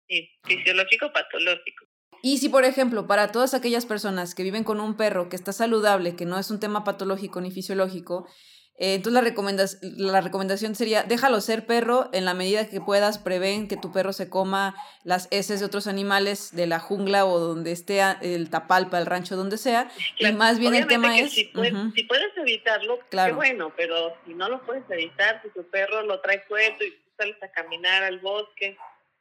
Sí, 0.08 0.28
fisiológico 0.44 1.14
patológico. 1.14 1.83
Y 2.26 2.38
si, 2.38 2.48
por 2.48 2.64
ejemplo, 2.64 3.06
para 3.06 3.34
todas 3.34 3.54
aquellas 3.54 3.86
personas 3.86 4.34
que 4.34 4.44
viven 4.44 4.64
con 4.64 4.80
un 4.80 4.96
perro 4.96 5.28
que 5.28 5.36
está 5.36 5.52
saludable, 5.52 6.16
que 6.16 6.24
no 6.24 6.40
es 6.40 6.50
un 6.52 6.60
tema 6.62 6.86
patológico 6.86 7.42
ni 7.42 7.52
fisiológico, 7.52 8.30
eh, 8.78 8.94
entonces 8.94 9.22
la, 9.22 9.22
recomendas 9.22 9.80
la 9.82 10.22
recomendación 10.22 10.74
sería, 10.74 11.04
déjalo 11.04 11.42
ser 11.42 11.66
perro 11.66 12.10
en 12.14 12.24
la 12.24 12.34
medida 12.34 12.70
que 12.70 12.80
puedas, 12.80 13.18
prevén 13.18 13.68
que 13.68 13.76
tu 13.76 13.92
perro 13.92 14.14
se 14.14 14.30
coma 14.30 14.74
las 15.04 15.28
heces 15.32 15.60
de 15.60 15.66
otros 15.66 15.86
animales 15.86 16.56
de 16.56 16.66
la 16.66 16.80
jungla 16.80 17.26
o 17.26 17.40
donde 17.40 17.74
esté 17.74 18.02
el 18.22 18.50
tapalpa, 18.50 19.00
el 19.00 19.06
rancho, 19.06 19.36
donde 19.36 19.58
sea. 19.58 19.92
y 20.18 20.32
más 20.32 20.60
bien 20.60 20.76
el 20.76 20.88
tema 20.88 21.20
es... 21.20 21.34
Si, 21.34 21.44
puedes, 21.44 21.74
si 21.94 22.04
puedes 22.04 22.38
evitarlo, 22.38 23.00
claro. 23.10 23.34
qué 23.34 23.36
bueno, 23.36 23.74
pero 23.76 24.16
si 24.26 24.34
no 24.34 24.48
lo 24.48 24.66
puedes 24.66 24.90
evitar, 24.90 25.42
si 25.44 25.50
tu 25.50 25.70
perro 25.70 26.04
lo 26.04 26.22
trae 26.22 26.42
suelto 26.48 26.86
y 26.86 26.98
sales 27.18 27.36
a 27.44 27.50
caminar 27.50 28.02
al 28.04 28.20
bosque, 28.20 28.78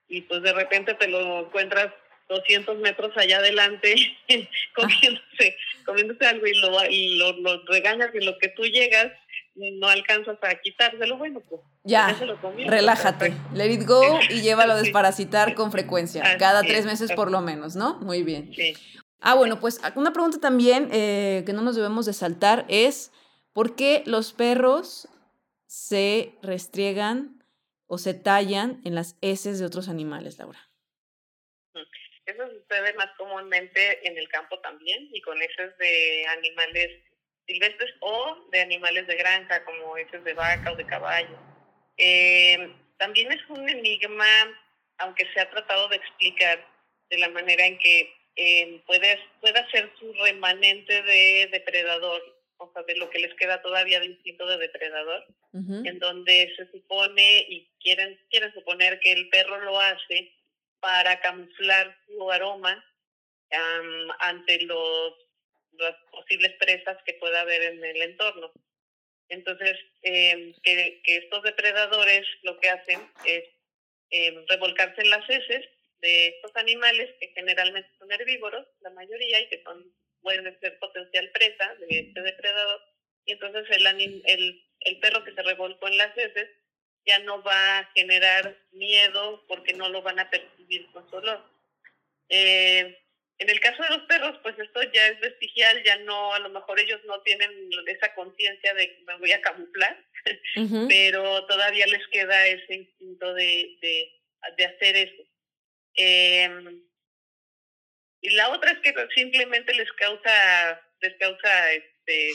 y 0.07 0.21
pues 0.21 0.41
de 0.43 0.53
repente 0.53 0.95
te 0.95 1.09
lo 1.09 1.41
encuentras 1.41 1.93
200 2.29 2.79
metros 2.79 3.17
allá 3.17 3.39
adelante 3.39 3.95
comiéndose, 4.75 5.57
comiéndose 5.85 6.27
algo 6.27 6.47
y 6.47 6.55
lo, 6.55 6.91
y 6.91 7.17
lo, 7.17 7.33
lo 7.41 7.65
regañas 7.67 8.11
y 8.15 8.25
lo 8.25 8.39
que 8.39 8.49
tú 8.49 8.63
llegas 8.65 9.13
no 9.55 9.89
alcanzas 9.89 10.39
a 10.43 10.55
quitárselo, 10.55 11.19
bueno, 11.19 11.41
pues 11.41 11.61
ya, 11.85 12.17
relájate, 12.67 13.35
let 13.55 13.71
it 13.71 13.87
go 13.87 14.19
y 14.31 14.41
llévalo 14.41 14.73
a 14.73 14.77
desparasitar 14.83 15.55
con 15.55 15.73
frecuencia, 15.73 16.39
cada 16.39 16.63
tres 16.63 16.87
meses 16.87 17.13
por 17.13 17.31
lo 17.31 17.41
menos, 17.41 17.77
¿no? 17.77 17.99
Muy 18.01 18.23
bien. 18.23 18.53
Sí. 18.55 18.75
Ah, 19.21 19.35
bueno, 19.35 19.61
pues 19.61 19.81
una 19.95 20.13
pregunta 20.13 20.39
también 20.41 20.89
eh, 20.93 21.43
que 21.47 21.53
no 21.53 21.63
nos 21.63 21.77
debemos 21.77 22.07
de 22.07 22.13
saltar 22.13 22.65
es, 22.69 23.13
¿por 23.53 23.77
qué 23.77 24.03
los 24.07 24.33
perros 24.33 25.09
se 25.67 26.35
restriegan 26.43 27.45
o 27.87 27.99
se 27.99 28.15
tallan 28.15 28.81
en 28.85 28.95
las 28.95 29.17
heces 29.21 29.59
de 29.59 29.67
otros 29.67 29.89
animales, 29.89 30.39
Laura? 30.39 30.72
Eso 32.27 32.49
sucede 32.51 32.95
más 32.95 33.11
comúnmente 33.17 34.07
en 34.07 34.17
el 34.17 34.29
campo 34.29 34.59
también 34.61 35.09
y 35.13 35.21
con 35.23 35.41
heces 35.43 35.77
de 35.79 36.25
animales 36.29 36.91
silvestres 37.47 37.93
o 38.01 38.47
de 38.53 38.61
animales 38.61 39.07
de 39.07 39.17
granja, 39.17 39.65
como 39.65 39.97
heces 39.97 40.23
de 40.23 40.35
vaca 40.35 40.73
o 40.73 40.77
de 40.77 40.87
caballo. 40.87 41.37
Eh, 41.97 42.73
también 42.99 43.33
es 43.33 43.41
un 43.49 43.69
enigma, 43.69 44.27
aunque 44.99 45.27
se 45.33 45.41
ha 45.41 45.51
tratado 45.51 45.89
de 45.89 45.97
explicar 45.97 46.65
de 47.11 47.19
la 47.19 47.29
manera 47.31 47.67
en 47.67 47.79
que 47.79 48.15
eh, 48.37 48.83
puede, 48.87 49.19
puede 49.41 49.71
ser 49.71 49.93
su 49.99 50.13
remanente 50.15 51.03
de 51.03 51.49
depredador, 51.51 52.23
o 52.59 52.71
sea, 52.73 52.83
de 52.85 52.97
lo 52.97 53.11
que 53.11 53.19
les 53.19 53.35
queda 53.35 53.61
todavía 53.61 53.99
de 53.99 54.07
instinto 54.07 54.47
de 54.47 54.59
depredador, 54.59 55.27
en 55.53 55.99
donde 55.99 56.51
se 56.57 56.71
supone 56.71 57.45
y 57.49 57.69
quieren, 57.83 58.19
quieren 58.31 58.55
suponer 58.55 58.99
que 59.01 59.13
el 59.13 59.29
perro 59.29 59.61
lo 59.61 59.79
hace 59.79 60.33
para 60.83 61.21
camuflar 61.21 61.97
su 62.07 62.31
aroma 62.31 62.85
ante 64.19 64.61
los 64.63 65.15
las 65.79 65.95
posibles 66.11 66.53
presas 66.59 66.99
que 67.05 67.15
pueda 67.15 67.41
haber 67.41 67.63
en 67.63 67.85
el 67.85 68.03
entorno. 68.03 68.53
Entonces, 69.29 69.79
eh, 70.03 70.55
que, 70.63 71.01
estos 71.05 71.43
depredadores 71.43 72.27
lo 72.43 72.59
que 72.61 72.69
hacen 72.69 73.01
es 73.25 73.45
eh, 74.11 74.45
revolcarse 74.49 75.01
en 75.01 75.11
las 75.11 75.29
heces 75.31 75.65
de 76.01 76.29
estos 76.29 76.55
animales 76.57 77.09
que 77.21 77.29
generalmente 77.29 77.89
son 77.99 78.13
herbívoros, 78.13 78.67
la 78.81 78.91
mayoría, 78.91 79.41
y 79.41 79.49
que 79.49 79.63
son 79.63 79.91
pueden 80.21 80.59
ser 80.61 80.79
potencial 80.79 81.31
presa 81.31 81.75
de 81.77 81.99
este 81.99 82.23
depredador. 82.23 82.81
Y 83.25 83.33
entonces 83.33 83.65
el, 83.71 84.23
el, 84.27 84.65
el 84.81 85.01
perro 85.01 85.25
que 85.25 85.33
se 85.33 85.43
revolcó 85.43 85.89
en 85.89 85.97
las 85.97 86.17
heces 86.17 86.49
ya 87.05 87.19
no 87.21 87.43
va 87.43 87.79
a 87.79 87.85
generar 87.95 88.57
miedo 88.73 89.45
porque 89.49 89.73
no 89.73 89.89
lo 89.89 90.03
van 90.03 90.21
a 90.21 90.31
percibir 90.31 90.62
con 90.93 91.09
su 91.09 91.17
olor. 91.17 91.45
Eh, 92.29 92.99
en 93.39 93.51
el 93.51 93.61
caso 93.61 93.83
de 93.83 93.91
los 93.91 94.03
perros, 94.03 94.39
pues 94.43 94.59
esto 94.59 94.83
ya 94.93 95.09
es 95.09 95.21
vestigial, 95.21 95.83
ya 95.83 95.97
no, 95.99 96.33
a 96.33 96.39
lo 96.39 96.49
mejor 96.51 96.79
ellos 96.79 97.01
no 97.07 97.21
tienen 97.23 97.51
esa 97.87 98.15
conciencia 98.15 98.73
de 98.75 98.95
que 98.95 99.05
me 99.05 99.19
voy 99.19 99.33
a 99.33 99.41
camuflar, 99.41 99.99
pero 100.89 101.45
todavía 101.47 101.87
les 101.87 102.07
queda 102.09 102.47
ese 102.47 102.75
instinto 102.75 103.35
de, 103.35 103.77
de, 103.81 104.21
de 104.57 104.65
hacer 104.65 104.97
eso. 104.97 105.23
Eh, 105.97 106.81
y 108.21 108.31
la 108.31 108.51
otra 108.51 108.71
es 108.71 108.79
que 108.79 108.95
simplemente 109.15 109.75
les 109.75 109.91
causa, 109.95 110.81
les 111.01 111.15
causa 111.19 111.73
este 111.73 112.33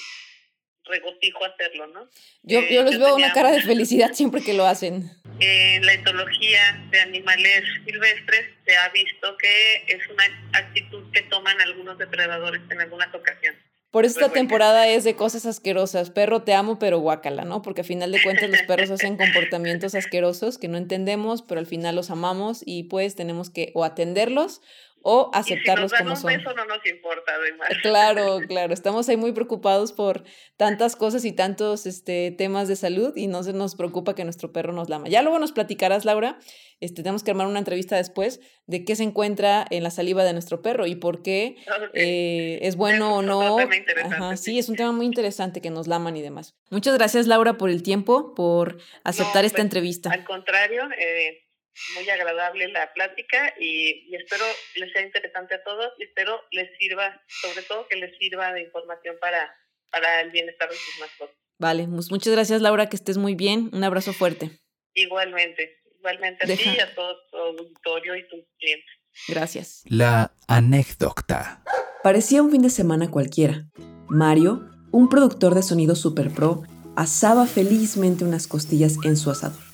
regocijo 0.88 1.46
hacerlo, 1.46 1.88
¿no? 1.88 2.10
Yo, 2.44 2.62
yo 2.62 2.84
les 2.84 3.00
veo 3.00 3.16
una 3.16 3.32
cara 3.34 3.52
de 3.52 3.62
felicidad 3.62 4.14
siempre 4.14 4.42
que 4.42 4.54
lo 4.54 4.66
hacen. 4.66 5.12
En 5.40 5.86
la 5.86 5.94
etología 5.94 6.88
de 6.90 7.00
animales 7.00 7.64
silvestres 7.86 8.46
se 8.66 8.76
ha 8.76 8.90
visto 8.90 9.38
que 9.38 9.84
es 9.88 10.08
una 10.10 10.24
actitud 10.54 11.04
que 11.12 11.22
toman 11.24 11.60
algunos 11.62 11.98
depredadores 11.98 12.62
en 12.70 12.82
algunas 12.82 13.14
ocasiones. 13.14 13.62
Por 13.92 14.06
eso 14.06 14.20
esta 14.20 14.34
temporada 14.34 14.88
es 14.88 15.04
de 15.06 15.16
cosas 15.16 15.46
asquerosas. 15.46 16.10
Perro, 16.10 16.44
te 16.44 16.54
amo, 16.54 16.78
pero 16.78 17.00
guácala, 17.00 17.46
¿no? 17.46 17.62
Porque 17.62 17.82
al 17.82 17.88
final 17.88 18.12
de 18.12 18.22
cuentas 18.22 18.50
los 18.50 18.62
perros 18.64 18.92
hacen 18.92 19.16
comportamientos 19.16 19.96
asquerosos 19.96 20.58
que 20.58 20.68
no 20.68 20.78
entendemos, 20.78 21.42
pero 21.42 21.60
al 21.60 21.66
final 21.66 21.96
los 21.96 22.12
amamos 22.12 22.62
y 22.66 22.84
pues 22.84 23.16
tenemos 23.16 23.50
que 23.50 23.72
o 23.76 23.86
atenderlos 23.86 24.62
o 25.10 25.30
aceptarlos 25.34 25.94
y 25.94 25.98
como 26.00 26.10
un 26.10 26.18
son. 26.18 26.34
No 26.34 26.66
nos 26.66 26.86
importa, 26.86 27.32
además. 27.34 27.70
Claro, 27.82 28.40
claro, 28.46 28.74
estamos 28.74 29.08
ahí 29.08 29.16
muy 29.16 29.32
preocupados 29.32 29.94
por 29.94 30.26
tantas 30.58 30.98
cosas 30.98 31.24
y 31.24 31.32
tantos 31.32 31.86
este, 31.86 32.32
temas 32.32 32.68
de 32.68 32.76
salud 32.76 33.16
y 33.16 33.28
no 33.28 33.42
se 33.44 33.54
nos 33.54 33.76
preocupa 33.76 34.16
que 34.16 34.26
nuestro 34.26 34.52
perro 34.52 34.74
nos 34.74 34.90
lama. 34.90 35.08
Ya 35.08 35.22
luego 35.22 35.40
nos 35.40 35.54
platicarás, 35.54 36.04
Laura, 36.04 36.40
este, 36.82 37.04
tenemos 37.04 37.24
que 37.24 37.32
armar 37.32 37.48
una 37.48 37.60
entrevista 37.60 37.96
después 37.96 38.42
de 38.66 38.84
qué 38.84 38.98
se 38.98 39.04
encuentra 39.04 39.66
en 39.70 39.84
la 39.84 39.92
saliva 39.92 40.26
de 40.26 40.34
nuestro 40.34 40.62
perro 40.62 40.86
y 40.86 40.96
por 40.96 41.24
qué 41.24 41.56
eh, 41.94 42.60
es 42.64 42.76
bueno 42.76 43.16
o 43.16 43.22
no. 43.22 43.58
Ajá, 43.60 44.36
sí, 44.36 44.60
es 44.60 44.68
un 44.68 44.76
tema 44.76 44.92
muy 44.92 45.06
interesante 45.06 45.62
que 45.62 45.70
nos 45.70 45.88
laman 45.88 46.18
y 46.18 46.22
demás. 46.22 46.58
Muchas 46.70 46.98
gracias, 46.98 47.28
Laura, 47.28 47.54
por 47.54 47.70
el 47.70 47.82
tiempo, 47.82 48.36
por 48.36 48.78
aceptar 49.06 49.46
esta 49.46 49.58
pues, 49.58 49.66
entrevista. 49.66 50.12
Al 50.12 50.26
contrario, 50.26 50.84
eh, 51.00 51.47
muy 51.96 52.10
agradable 52.10 52.68
la 52.70 52.92
plática 52.94 53.54
y, 53.60 54.16
espero 54.16 54.46
les 54.76 54.92
sea 54.92 55.02
interesante 55.02 55.56
a 55.56 55.64
todos 55.64 55.94
y 55.98 56.04
espero 56.04 56.42
les 56.52 56.70
sirva, 56.78 57.22
sobre 57.28 57.64
todo 57.64 57.88
que 57.88 57.98
les 57.98 58.18
sirva 58.18 58.54
de 58.54 58.62
información 58.62 59.16
para, 59.20 59.56
para 59.92 60.22
el 60.22 60.32
bienestar 60.32 60.70
de 60.70 60.76
sus 60.76 61.00
mascotas. 61.00 61.36
Vale, 61.60 61.88
muchas 61.88 62.34
gracias 62.34 62.62
Laura, 62.62 62.88
que 62.90 62.96
estés 62.96 63.18
muy 63.18 63.36
bien. 63.36 63.70
Un 63.74 63.84
abrazo 63.84 64.14
fuerte. 64.14 64.52
Igualmente, 64.94 65.80
igualmente 65.98 66.52
a 66.52 66.56
ti 66.56 66.70
y 66.76 66.80
a 66.80 66.94
todo 66.94 67.18
tu 67.30 67.38
auditorio 67.38 68.16
y 68.16 68.28
tus 68.28 68.46
clientes. 68.60 68.92
Gracias. 69.28 69.84
La 69.86 70.32
anécdota. 70.48 71.64
Parecía 72.04 72.44
un 72.44 72.52
fin 72.52 72.62
de 72.62 72.70
semana 72.70 73.10
cualquiera. 73.10 73.66
Mario, 74.08 74.70
un 74.92 75.10
productor 75.10 75.56
de 75.56 75.64
sonido 75.64 75.96
super 75.96 76.30
pro, 76.32 76.64
asaba 76.96 77.48
felizmente 77.48 78.24
unas 78.24 78.48
costillas 78.48 78.98
en 79.04 79.18
su 79.18 79.32
asador 79.32 79.67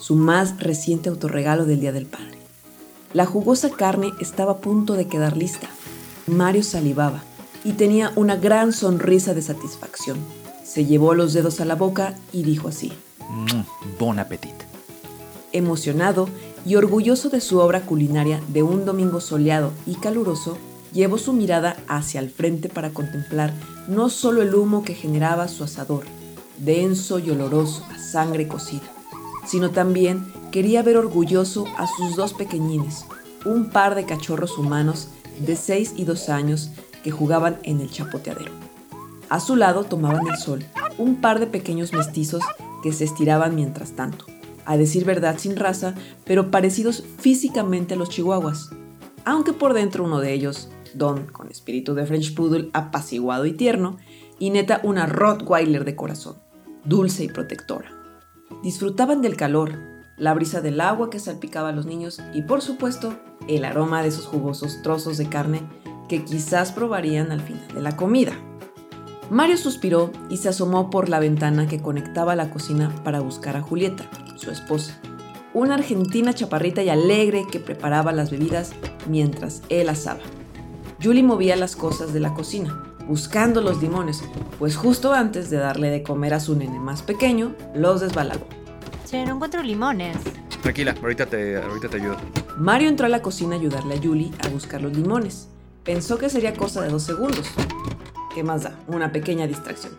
su 0.00 0.16
más 0.16 0.58
reciente 0.58 1.08
autorregalo 1.08 1.66
del 1.66 1.80
Día 1.80 1.92
del 1.92 2.06
Padre. 2.06 2.38
La 3.12 3.26
jugosa 3.26 3.70
carne 3.70 4.12
estaba 4.20 4.52
a 4.52 4.58
punto 4.58 4.94
de 4.94 5.06
quedar 5.06 5.36
lista. 5.36 5.68
Mario 6.26 6.62
salivaba 6.62 7.22
y 7.64 7.72
tenía 7.72 8.12
una 8.16 8.36
gran 8.36 8.72
sonrisa 8.72 9.34
de 9.34 9.42
satisfacción. 9.42 10.18
Se 10.64 10.86
llevó 10.86 11.14
los 11.14 11.32
dedos 11.32 11.60
a 11.60 11.64
la 11.64 11.74
boca 11.74 12.14
y 12.32 12.44
dijo 12.44 12.68
así. 12.68 12.92
Mm, 13.28 13.98
bon 13.98 14.18
appetit. 14.18 14.54
Emocionado 15.52 16.28
y 16.64 16.76
orgulloso 16.76 17.28
de 17.28 17.40
su 17.40 17.58
obra 17.58 17.82
culinaria 17.82 18.40
de 18.48 18.62
un 18.62 18.84
domingo 18.84 19.20
soleado 19.20 19.72
y 19.86 19.94
caluroso, 19.96 20.56
llevó 20.92 21.18
su 21.18 21.32
mirada 21.32 21.76
hacia 21.88 22.20
el 22.20 22.30
frente 22.30 22.68
para 22.68 22.90
contemplar 22.90 23.52
no 23.88 24.08
solo 24.08 24.42
el 24.42 24.54
humo 24.54 24.84
que 24.84 24.94
generaba 24.94 25.48
su 25.48 25.64
asador, 25.64 26.04
denso 26.58 27.18
y 27.18 27.30
oloroso 27.30 27.84
a 27.90 27.98
sangre 27.98 28.46
cocida, 28.46 28.88
sino 29.50 29.70
también 29.70 30.32
quería 30.52 30.80
ver 30.84 30.96
orgulloso 30.96 31.64
a 31.76 31.88
sus 31.88 32.14
dos 32.14 32.34
pequeñines, 32.34 33.04
un 33.44 33.70
par 33.70 33.96
de 33.96 34.04
cachorros 34.04 34.56
humanos 34.56 35.08
de 35.44 35.56
6 35.56 35.94
y 35.96 36.04
2 36.04 36.28
años 36.28 36.70
que 37.02 37.10
jugaban 37.10 37.58
en 37.64 37.80
el 37.80 37.90
chapoteadero. 37.90 38.52
A 39.28 39.40
su 39.40 39.56
lado 39.56 39.82
tomaban 39.82 40.24
el 40.28 40.36
sol 40.36 40.64
un 40.98 41.20
par 41.20 41.40
de 41.40 41.48
pequeños 41.48 41.92
mestizos 41.92 42.44
que 42.84 42.92
se 42.92 43.02
estiraban 43.02 43.56
mientras 43.56 43.92
tanto, 43.92 44.26
a 44.66 44.76
decir 44.76 45.04
verdad 45.04 45.36
sin 45.36 45.56
raza, 45.56 45.94
pero 46.24 46.52
parecidos 46.52 47.02
físicamente 47.18 47.94
a 47.94 47.96
los 47.96 48.10
chihuahuas, 48.10 48.70
aunque 49.24 49.52
por 49.52 49.74
dentro 49.74 50.04
uno 50.04 50.20
de 50.20 50.32
ellos, 50.32 50.68
Don, 50.94 51.26
con 51.26 51.50
espíritu 51.50 51.94
de 51.94 52.06
French 52.06 52.34
Poodle 52.34 52.70
apaciguado 52.72 53.46
y 53.46 53.52
tierno, 53.52 53.98
y 54.38 54.50
Neta 54.50 54.80
una 54.84 55.06
Rottweiler 55.06 55.84
de 55.84 55.96
corazón, 55.96 56.36
dulce 56.84 57.24
y 57.24 57.28
protectora. 57.28 57.99
Disfrutaban 58.62 59.22
del 59.22 59.36
calor, 59.36 59.78
la 60.16 60.34
brisa 60.34 60.60
del 60.60 60.80
agua 60.80 61.10
que 61.10 61.18
salpicaba 61.18 61.70
a 61.70 61.72
los 61.72 61.86
niños 61.86 62.20
y 62.34 62.42
por 62.42 62.60
supuesto 62.60 63.18
el 63.48 63.64
aroma 63.64 64.02
de 64.02 64.08
esos 64.08 64.26
jugosos 64.26 64.82
trozos 64.82 65.16
de 65.16 65.28
carne 65.28 65.62
que 66.08 66.24
quizás 66.24 66.72
probarían 66.72 67.32
al 67.32 67.40
final 67.40 67.68
de 67.74 67.80
la 67.80 67.96
comida. 67.96 68.32
Mario 69.30 69.56
suspiró 69.56 70.10
y 70.28 70.38
se 70.38 70.48
asomó 70.48 70.90
por 70.90 71.08
la 71.08 71.20
ventana 71.20 71.68
que 71.68 71.80
conectaba 71.80 72.34
la 72.34 72.50
cocina 72.50 72.92
para 73.04 73.20
buscar 73.20 73.56
a 73.56 73.62
Julieta, 73.62 74.10
su 74.36 74.50
esposa, 74.50 75.00
una 75.54 75.74
argentina 75.74 76.34
chaparrita 76.34 76.82
y 76.82 76.88
alegre 76.88 77.46
que 77.50 77.60
preparaba 77.60 78.12
las 78.12 78.30
bebidas 78.30 78.72
mientras 79.08 79.62
él 79.68 79.88
asaba. 79.88 80.20
Julie 81.02 81.22
movía 81.22 81.56
las 81.56 81.76
cosas 81.76 82.12
de 82.12 82.20
la 82.20 82.34
cocina, 82.34 82.89
buscando 83.10 83.60
los 83.60 83.82
limones, 83.82 84.22
pues 84.60 84.76
justo 84.76 85.12
antes 85.12 85.50
de 85.50 85.56
darle 85.56 85.90
de 85.90 86.04
comer 86.04 86.32
a 86.32 86.38
su 86.38 86.54
nene 86.54 86.78
más 86.78 87.02
pequeño, 87.02 87.56
los 87.74 88.00
desbalagó. 88.00 88.46
Che, 89.04 89.26
no 89.26 89.34
encuentro 89.34 89.64
limones. 89.64 90.16
Tranquila, 90.62 90.94
ahorita 91.02 91.26
te, 91.26 91.56
ahorita 91.56 91.88
te 91.88 91.96
ayudo. 91.96 92.16
Mario 92.56 92.88
entró 92.88 93.06
a 93.06 93.08
la 93.08 93.20
cocina 93.20 93.56
a 93.56 93.58
ayudarle 93.58 93.96
a 93.96 93.98
Julie 94.00 94.30
a 94.44 94.48
buscar 94.50 94.80
los 94.80 94.96
limones. 94.96 95.48
Pensó 95.82 96.18
que 96.18 96.30
sería 96.30 96.54
cosa 96.54 96.82
de 96.82 96.90
dos 96.90 97.02
segundos. 97.02 97.50
¿Qué 98.32 98.44
más 98.44 98.62
da? 98.62 98.78
Una 98.86 99.10
pequeña 99.10 99.48
distracción. 99.48 99.92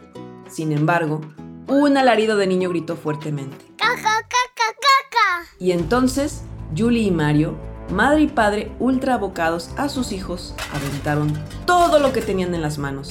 Sin 0.49 0.71
embargo, 0.71 1.19
un 1.67 1.97
alarido 1.97 2.37
de 2.37 2.47
niño 2.47 2.69
gritó 2.69 2.95
fuertemente. 2.95 3.57
¡Caca, 3.75 4.21
caca, 4.21 4.69
caca! 4.79 5.49
Y 5.59 5.73
entonces 5.73 6.43
Julie 6.77 7.03
y 7.03 7.11
Mario, 7.11 7.57
madre 7.91 8.21
y 8.23 8.27
padre 8.27 8.71
ultra 8.79 9.15
abocados 9.15 9.71
a 9.77 9.89
sus 9.89 10.11
hijos, 10.11 10.55
aventaron 10.73 11.33
todo 11.65 11.99
lo 11.99 12.13
que 12.13 12.21
tenían 12.21 12.55
en 12.55 12.61
las 12.61 12.77
manos. 12.77 13.09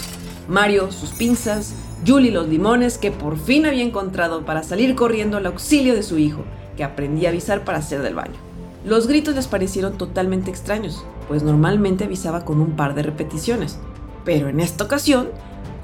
Mario 0.49 0.91
sus 0.91 1.11
pinzas, 1.11 1.75
Julie 2.07 2.31
los 2.31 2.49
limones 2.49 2.99
que 2.99 3.11
por 3.11 3.39
fin 3.39 3.67
había 3.67 3.85
encontrado 3.85 4.45
para 4.45 4.63
salir 4.63 4.95
corriendo 4.95 5.37
al 5.37 5.47
auxilio 5.47 5.95
de 5.95 6.03
su 6.03 6.19
hijo, 6.19 6.45
que 6.77 6.85
aprendía 6.85 7.29
a 7.29 7.33
avisar 7.33 7.65
para 7.65 7.79
hacer 7.79 8.03
del 8.03 8.15
baño. 8.15 8.35
Los 8.85 9.07
gritos 9.07 9.35
les 9.35 9.47
parecieron 9.47 9.99
totalmente 9.99 10.51
extraños, 10.51 11.05
pues 11.29 11.43
normalmente 11.43 12.05
avisaba 12.05 12.45
con 12.45 12.61
un 12.61 12.77
par 12.77 12.95
de 12.95 13.03
repeticiones, 13.03 13.79
pero 14.25 14.49
en 14.49 14.61
esta 14.61 14.85
ocasión, 14.85 15.29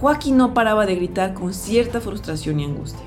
Joaquín 0.01 0.37
no 0.37 0.55
paraba 0.55 0.87
de 0.87 0.97
gritar 0.97 1.35
con 1.35 1.53
cierta 1.53 2.01
frustración 2.01 2.61
y 2.61 2.65
angustia. 2.65 3.01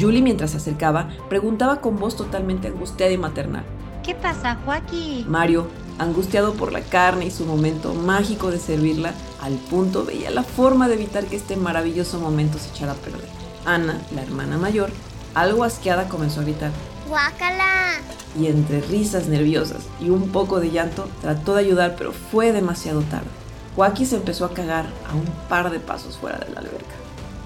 Julie, 0.00 0.22
mientras 0.22 0.52
se 0.52 0.56
acercaba, 0.56 1.10
preguntaba 1.28 1.80
con 1.80 1.98
voz 1.98 2.16
totalmente 2.16 2.68
angustiada 2.68 3.12
y 3.12 3.18
maternal. 3.18 3.64
¿Qué 4.02 4.16
pasa, 4.16 4.58
Joaquín? 4.64 5.30
Mario, 5.30 5.68
angustiado 6.00 6.54
por 6.54 6.72
la 6.72 6.80
carne 6.80 7.26
y 7.26 7.30
su 7.30 7.44
momento 7.44 7.94
mágico 7.94 8.50
de 8.50 8.58
servirla, 8.58 9.14
al 9.40 9.52
punto 9.54 10.04
veía 10.04 10.30
la 10.30 10.42
forma 10.42 10.88
de 10.88 10.94
evitar 10.94 11.26
que 11.26 11.36
este 11.36 11.54
maravilloso 11.54 12.18
momento 12.18 12.58
se 12.58 12.70
echara 12.70 12.92
a 12.92 12.96
perder. 12.96 13.28
Ana, 13.64 14.02
la 14.12 14.22
hermana 14.22 14.58
mayor, 14.58 14.90
algo 15.34 15.62
asqueada 15.62 16.08
comenzó 16.08 16.40
a 16.40 16.42
gritar. 16.42 16.72
¡Guácala! 17.08 18.00
Y 18.36 18.48
entre 18.48 18.80
risas 18.80 19.28
nerviosas 19.28 19.84
y 20.00 20.10
un 20.10 20.30
poco 20.30 20.58
de 20.58 20.72
llanto, 20.72 21.08
trató 21.20 21.54
de 21.54 21.60
ayudar, 21.60 21.94
pero 21.96 22.12
fue 22.12 22.50
demasiado 22.50 23.02
tarde. 23.02 23.30
Joaquín 23.76 24.06
se 24.06 24.16
empezó 24.16 24.46
a 24.46 24.52
cagar 24.52 24.86
a 25.08 25.14
un 25.14 25.26
par 25.48 25.70
de 25.70 25.78
pasos 25.78 26.18
fuera 26.18 26.38
de 26.38 26.52
la 26.52 26.58
alberca. 26.58 26.96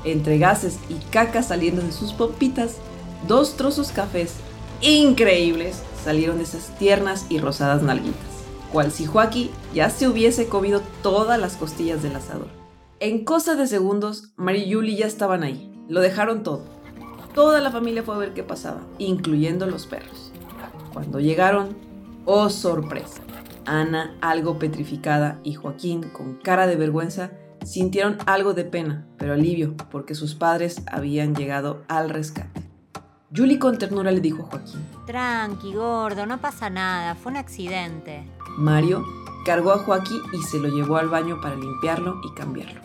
Entre 0.04 0.38
gases 0.38 0.78
y 0.88 0.94
caca 1.10 1.42
saliendo 1.42 1.82
de 1.82 1.92
sus 1.92 2.14
pompitas, 2.14 2.76
dos 3.28 3.56
trozos 3.56 3.92
cafés 3.92 4.32
increíbles 4.80 5.82
salieron 6.06 6.36
de 6.36 6.44
esas 6.44 6.68
tiernas 6.78 7.26
y 7.28 7.40
rosadas 7.40 7.82
nalguitas, 7.82 8.44
cual 8.72 8.92
si 8.92 9.06
Joaquín 9.06 9.50
ya 9.74 9.90
se 9.90 10.06
hubiese 10.06 10.46
comido 10.46 10.80
todas 11.02 11.36
las 11.40 11.56
costillas 11.56 12.00
del 12.00 12.14
asador. 12.14 12.46
En 13.00 13.24
cosa 13.24 13.56
de 13.56 13.66
segundos, 13.66 14.32
Mary 14.36 14.62
y 14.62 14.72
Julie 14.72 14.94
ya 14.94 15.06
estaban 15.06 15.42
ahí. 15.42 15.68
Lo 15.88 16.00
dejaron 16.00 16.44
todo. 16.44 16.62
Toda 17.34 17.60
la 17.60 17.72
familia 17.72 18.04
fue 18.04 18.14
a 18.14 18.18
ver 18.18 18.34
qué 18.34 18.44
pasaba, 18.44 18.82
incluyendo 18.98 19.66
los 19.66 19.86
perros. 19.86 20.30
Cuando 20.92 21.18
llegaron, 21.18 21.76
oh 22.24 22.50
sorpresa. 22.50 23.20
Ana, 23.64 24.16
algo 24.20 24.60
petrificada, 24.60 25.40
y 25.42 25.54
Joaquín, 25.54 26.04
con 26.10 26.36
cara 26.36 26.68
de 26.68 26.76
vergüenza, 26.76 27.32
sintieron 27.64 28.18
algo 28.26 28.54
de 28.54 28.64
pena, 28.64 29.08
pero 29.18 29.32
alivio, 29.32 29.76
porque 29.90 30.14
sus 30.14 30.36
padres 30.36 30.82
habían 30.86 31.34
llegado 31.34 31.82
al 31.88 32.10
rescate. 32.10 32.65
Julie 33.36 33.58
con 33.58 33.76
ternura 33.76 34.10
le 34.10 34.20
dijo 34.20 34.44
a 34.44 34.46
Joaquín. 34.46 34.80
Tranqui, 35.06 35.74
gordo, 35.74 36.24
no 36.26 36.40
pasa 36.40 36.70
nada, 36.70 37.14
fue 37.14 37.32
un 37.32 37.38
accidente. 37.38 38.26
Mario 38.56 39.04
cargó 39.44 39.72
a 39.72 39.78
Joaquín 39.78 40.20
y 40.32 40.42
se 40.42 40.58
lo 40.58 40.68
llevó 40.68 40.96
al 40.96 41.08
baño 41.08 41.40
para 41.40 41.54
limpiarlo 41.54 42.20
y 42.24 42.34
cambiarlo. 42.34 42.80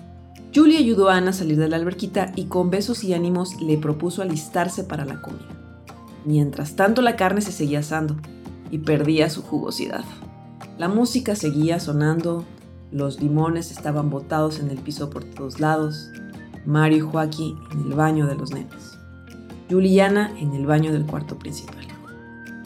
Julie 0.53 0.77
ayudó 0.77 1.09
a 1.09 1.15
Ana 1.15 1.29
a 1.29 1.33
salir 1.33 1.57
de 1.57 1.69
la 1.69 1.77
alberquita 1.77 2.33
y 2.35 2.45
con 2.45 2.69
besos 2.69 3.05
y 3.05 3.13
ánimos 3.13 3.61
le 3.61 3.77
propuso 3.77 4.21
alistarse 4.21 4.83
para 4.83 5.05
la 5.05 5.21
comida. 5.21 5.47
Mientras 6.25 6.75
tanto 6.75 7.01
la 7.01 7.15
carne 7.15 7.41
se 7.41 7.53
seguía 7.53 7.79
asando 7.79 8.17
y 8.69 8.79
perdía 8.79 9.29
su 9.29 9.41
jugosidad. 9.41 10.03
La 10.77 10.89
música 10.89 11.35
seguía 11.35 11.79
sonando, 11.79 12.43
los 12.91 13.21
limones 13.21 13.71
estaban 13.71 14.09
botados 14.09 14.59
en 14.59 14.69
el 14.69 14.77
piso 14.77 15.09
por 15.09 15.23
todos 15.23 15.59
lados, 15.59 16.09
Mario 16.65 16.97
y 16.97 17.01
Joaquín 17.01 17.57
en 17.71 17.79
el 17.79 17.93
baño 17.93 18.27
de 18.27 18.35
los 18.35 18.51
nenes, 18.51 18.97
Juliana 19.71 20.33
en 20.37 20.53
el 20.53 20.65
baño 20.65 20.91
del 20.91 21.05
cuarto 21.05 21.39
principal. 21.39 21.87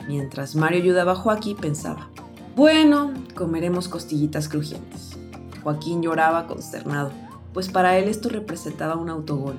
Mientras 0.08 0.56
Mario 0.56 0.82
ayudaba 0.82 1.12
a 1.12 1.16
Joaquín 1.16 1.56
pensaba, 1.56 2.10
bueno, 2.56 3.14
comeremos 3.36 3.88
costillitas 3.88 4.50
crujientes. 4.50 5.18
Joaquín 5.64 6.02
lloraba 6.02 6.48
consternado, 6.48 7.12
pues 7.54 7.70
para 7.70 7.98
él 7.98 8.08
esto 8.08 8.30
representaba 8.30 8.96
un 8.96 9.10
autogol. 9.10 9.56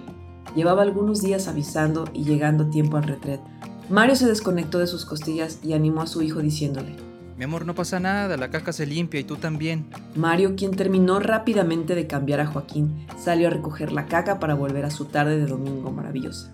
Llevaba 0.55 0.83
algunos 0.83 1.21
días 1.21 1.49
avisando 1.49 2.09
y 2.15 2.25
llegando 2.25 2.65
a 2.65 2.71
tiempo 2.71 2.97
al 2.97 3.05
retret. 3.05 3.41
Mario 3.91 4.17
se 4.17 4.27
desconectó 4.27 4.79
de 4.79 4.87
sus 4.87 5.05
costillas 5.05 5.61
y 5.63 5.75
animó 5.75 6.03
a 6.03 6.07
su 6.07 6.23
hijo 6.23 6.41
diciéndole, 6.41 6.97
Mi 7.37 7.45
amor, 7.45 7.67
no 7.67 7.75
pasa 7.75 8.01
nada, 8.01 8.37
la 8.37 8.51
caca 8.51 8.73
se 8.73 8.87
limpia 8.87 9.21
y 9.21 9.25
tú 9.25 9.37
también. 9.37 9.87
Mario, 10.15 10.57
quien 10.57 10.71
terminó 10.71 11.21
rápidamente 11.21 11.95
de 11.95 12.07
cambiar 12.07 12.41
a 12.41 12.47
Joaquín, 12.47 13.07
salió 13.19 13.49
a 13.49 13.51
recoger 13.51 13.93
la 13.93 14.07
caca 14.07 14.39
para 14.39 14.55
volver 14.55 14.87
a 14.87 14.91
su 14.91 15.05
tarde 15.05 15.39
de 15.39 15.47
domingo 15.47 15.93
maravillosa, 15.93 16.53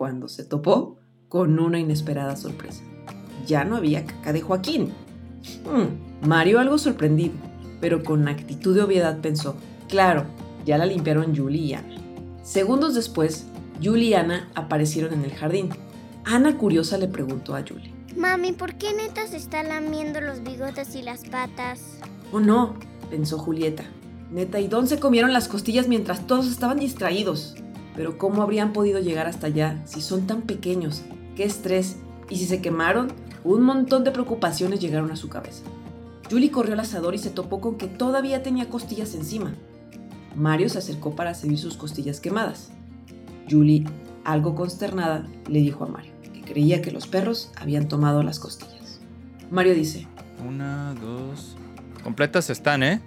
cuando 0.00 0.28
se 0.28 0.44
topó 0.44 0.96
con 1.28 1.58
una 1.58 1.78
inesperada 1.78 2.34
sorpresa. 2.34 2.82
Ya 3.46 3.64
no 3.64 3.76
había 3.76 4.06
caca 4.06 4.32
de 4.32 4.40
Joaquín. 4.40 4.94
Hmm, 5.66 6.26
Mario 6.26 6.58
algo 6.58 6.78
sorprendido, 6.78 7.34
pero 7.82 8.02
con 8.02 8.26
actitud 8.26 8.74
de 8.74 8.80
obviedad 8.80 9.20
pensó, 9.20 9.56
claro, 9.90 10.24
ya 10.64 10.78
la 10.78 10.86
limpiaron 10.86 11.36
Julie 11.36 11.60
y 11.60 11.74
Ana. 11.74 11.96
Segundos 12.42 12.94
después, 12.94 13.44
Julie 13.84 14.08
y 14.08 14.14
Ana 14.14 14.48
aparecieron 14.54 15.12
en 15.12 15.22
el 15.22 15.34
jardín. 15.34 15.68
Ana 16.24 16.56
curiosa 16.56 16.96
le 16.96 17.06
preguntó 17.06 17.54
a 17.54 17.60
Julie, 17.60 17.92
Mami, 18.16 18.52
¿por 18.52 18.76
qué 18.76 18.94
neta 18.94 19.26
se 19.26 19.36
está 19.36 19.62
lamiendo 19.62 20.22
los 20.22 20.42
bigotes 20.42 20.94
y 20.94 21.02
las 21.02 21.24
patas? 21.24 21.98
Oh 22.32 22.40
no, 22.40 22.74
pensó 23.10 23.36
Julieta. 23.36 23.84
Neta 24.30 24.60
y 24.60 24.68
Don 24.68 24.88
se 24.88 24.98
comieron 24.98 25.34
las 25.34 25.46
costillas 25.46 25.88
mientras 25.88 26.26
todos 26.26 26.46
estaban 26.46 26.78
distraídos. 26.78 27.54
Pero 27.96 28.18
¿cómo 28.18 28.42
habrían 28.42 28.72
podido 28.72 29.00
llegar 29.00 29.26
hasta 29.26 29.48
allá 29.48 29.80
si 29.84 30.00
son 30.00 30.26
tan 30.26 30.42
pequeños? 30.42 31.02
¡Qué 31.36 31.44
estrés! 31.44 31.96
Y 32.28 32.36
si 32.36 32.46
se 32.46 32.60
quemaron, 32.60 33.12
un 33.44 33.62
montón 33.62 34.04
de 34.04 34.10
preocupaciones 34.10 34.80
llegaron 34.80 35.10
a 35.10 35.16
su 35.16 35.28
cabeza. 35.28 35.64
Julie 36.30 36.50
corrió 36.50 36.74
al 36.74 36.80
asador 36.80 37.14
y 37.14 37.18
se 37.18 37.30
topó 37.30 37.60
con 37.60 37.76
que 37.76 37.88
todavía 37.88 38.42
tenía 38.42 38.68
costillas 38.68 39.14
encima. 39.14 39.54
Mario 40.36 40.68
se 40.68 40.78
acercó 40.78 41.16
para 41.16 41.34
servir 41.34 41.58
sus 41.58 41.76
costillas 41.76 42.20
quemadas. 42.20 42.70
Julie, 43.50 43.84
algo 44.24 44.54
consternada, 44.54 45.26
le 45.48 45.58
dijo 45.60 45.84
a 45.84 45.88
Mario 45.88 46.12
que 46.32 46.42
creía 46.42 46.82
que 46.82 46.92
los 46.92 47.08
perros 47.08 47.50
habían 47.60 47.88
tomado 47.88 48.22
las 48.22 48.38
costillas. 48.38 49.00
Mario 49.50 49.74
dice, 49.74 50.06
Una, 50.46 50.94
dos. 50.94 51.56
Completas 52.04 52.48
están, 52.48 52.84
¿eh? 52.84 53.00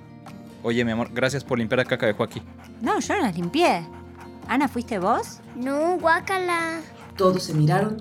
Oye, 0.62 0.84
mi 0.84 0.92
amor, 0.92 1.10
gracias 1.14 1.44
por 1.44 1.60
limpiar 1.60 1.80
la 1.80 1.86
caca 1.86 2.06
de 2.06 2.14
Joaquín. 2.14 2.44
No, 2.82 3.00
yo 3.00 3.16
no 3.16 3.22
las 3.22 3.36
limpié. 3.36 3.86
Ana, 4.48 4.68
¿fuiste 4.68 5.00
vos? 5.00 5.40
No, 5.56 5.98
guácala. 6.00 6.82
todos 7.18 7.44
se 7.44 7.54
miraron 7.54 7.98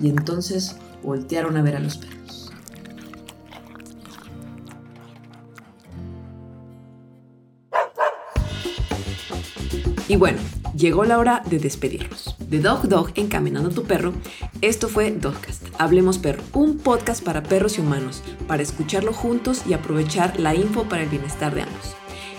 y 0.00 0.08
entonces 0.08 0.76
voltearon 1.02 1.56
a 1.56 1.62
ver 1.62 1.76
a 1.76 1.80
los 1.80 1.96
perros. 1.98 2.52
Y 10.08 10.16
bueno, 10.16 10.38
llegó 10.74 11.04
la 11.04 11.18
hora 11.18 11.42
de 11.44 11.58
despedirnos. 11.58 12.34
De 12.48 12.60
Dog 12.60 12.88
Dog 12.88 13.12
Encaminando 13.16 13.68
a 13.68 13.74
tu 13.74 13.84
perro, 13.84 14.14
esto 14.62 14.88
fue 14.88 15.10
Dogcast, 15.10 15.66
Hablemos 15.78 16.16
Perro, 16.16 16.42
un 16.54 16.78
podcast 16.78 17.22
para 17.22 17.42
perros 17.42 17.76
y 17.76 17.82
humanos, 17.82 18.22
para 18.46 18.62
escucharlo 18.62 19.12
juntos 19.12 19.64
y 19.68 19.74
aprovechar 19.74 20.40
la 20.40 20.54
info 20.54 20.84
para 20.84 21.02
el 21.02 21.10
bienestar 21.10 21.54
de 21.54 21.62
ambos. 21.62 21.94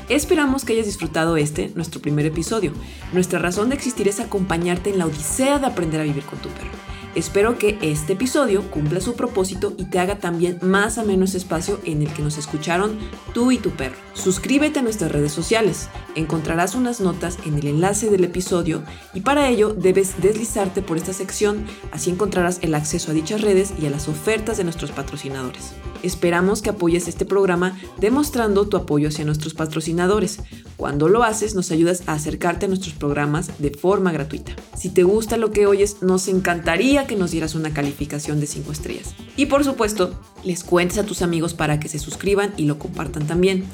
Esperamos 0.10 0.66
que 0.66 0.74
hayas 0.74 0.88
disfrutado 0.88 1.38
este, 1.38 1.72
nuestro 1.76 2.02
primer 2.02 2.26
episodio. 2.26 2.74
Nuestra 3.14 3.38
razón 3.38 3.70
de 3.70 3.76
existir 3.76 4.08
es 4.08 4.20
acompañarte 4.20 4.90
en 4.90 4.98
la 4.98 5.06
odisea 5.06 5.60
de 5.60 5.68
aprender 5.68 6.02
a 6.02 6.04
vivir 6.04 6.24
con 6.24 6.40
tu 6.40 6.50
perro. 6.50 6.72
Espero 7.20 7.58
que 7.58 7.78
este 7.82 8.14
episodio 8.14 8.72
cumpla 8.72 9.02
su 9.02 9.14
propósito 9.14 9.74
y 9.78 9.84
te 9.84 10.00
haga 10.00 10.20
también 10.20 10.58
más 10.62 10.98
ameno 10.98 11.26
ese 11.26 11.38
espacio 11.38 11.78
en 11.84 12.02
el 12.02 12.14
que 12.14 12.22
nos 12.22 12.38
escucharon 12.38 12.98
tú 13.34 13.52
y 13.52 13.58
tu 13.58 13.72
perro. 13.72 13.98
Suscríbete 14.14 14.80
a 14.80 14.84
nuestras 14.84 15.12
redes 15.12 15.34
sociales. 15.34 15.90
Encontrarás 16.16 16.76
unas 16.76 17.02
notas 17.02 17.38
en 17.46 17.56
el 17.56 17.68
enlace 17.68 18.10
del 18.10 18.24
episodio 18.24 18.84
y 19.14 19.20
para 19.20 19.50
ello 19.50 19.74
debes 19.74 20.22
deslizarte 20.22 20.82
por 20.82 20.96
esta 20.96 21.12
sección, 21.12 21.66
así 21.92 22.10
encontrarás 22.10 22.60
el 22.62 22.74
acceso 22.74 23.12
a 23.12 23.14
dichas 23.14 23.42
redes 23.42 23.74
y 23.78 23.86
a 23.86 23.90
las 23.90 24.08
ofertas 24.08 24.56
de 24.56 24.64
nuestros 24.64 24.92
patrocinadores. 24.92 25.74
Esperamos 26.04 26.62
que 26.62 26.70
apoyes 26.70 27.10
este 27.10 27.26
programa 27.26 27.78
demostrando 27.98 28.68
tu 28.70 28.78
apoyo 28.78 29.10
hacia 29.10 29.26
nuestros 29.26 29.54
patrocinadores. 29.54 30.40
Cuando 30.78 31.10
lo 31.10 31.24
haces, 31.24 31.56
nos 31.56 31.72
ayudas 31.72 32.04
a 32.06 32.14
acercarte 32.14 32.66
a 32.66 32.70
nuestros 32.70 32.94
programas 32.94 33.60
de 33.60 33.72
forma 33.72 34.14
gratuita. 34.14 34.54
Si 34.78 34.90
te 34.90 35.04
gusta 35.04 35.36
lo 35.36 35.52
que 35.52 35.66
oyes, 35.68 36.02
nos 36.02 36.30
encantaría 36.30 37.06
que 37.10 37.16
nos 37.18 37.32
dieras 37.32 37.56
una 37.56 37.74
calificación 37.74 38.40
de 38.40 38.46
5 38.46 38.72
estrellas. 38.72 39.16
Y 39.36 39.48
por 39.48 39.66
supuesto, 39.66 40.14
les 40.44 40.64
cuentes 40.64 41.00
a 41.00 41.04
tus 41.04 41.24
amigos 41.24 41.56
para 41.56 41.80
que 41.80 41.90
se 41.90 41.98
suscriban 41.98 42.54
y 42.56 42.66
lo 42.66 42.78
compartan 42.78 43.26
también, 43.26 43.66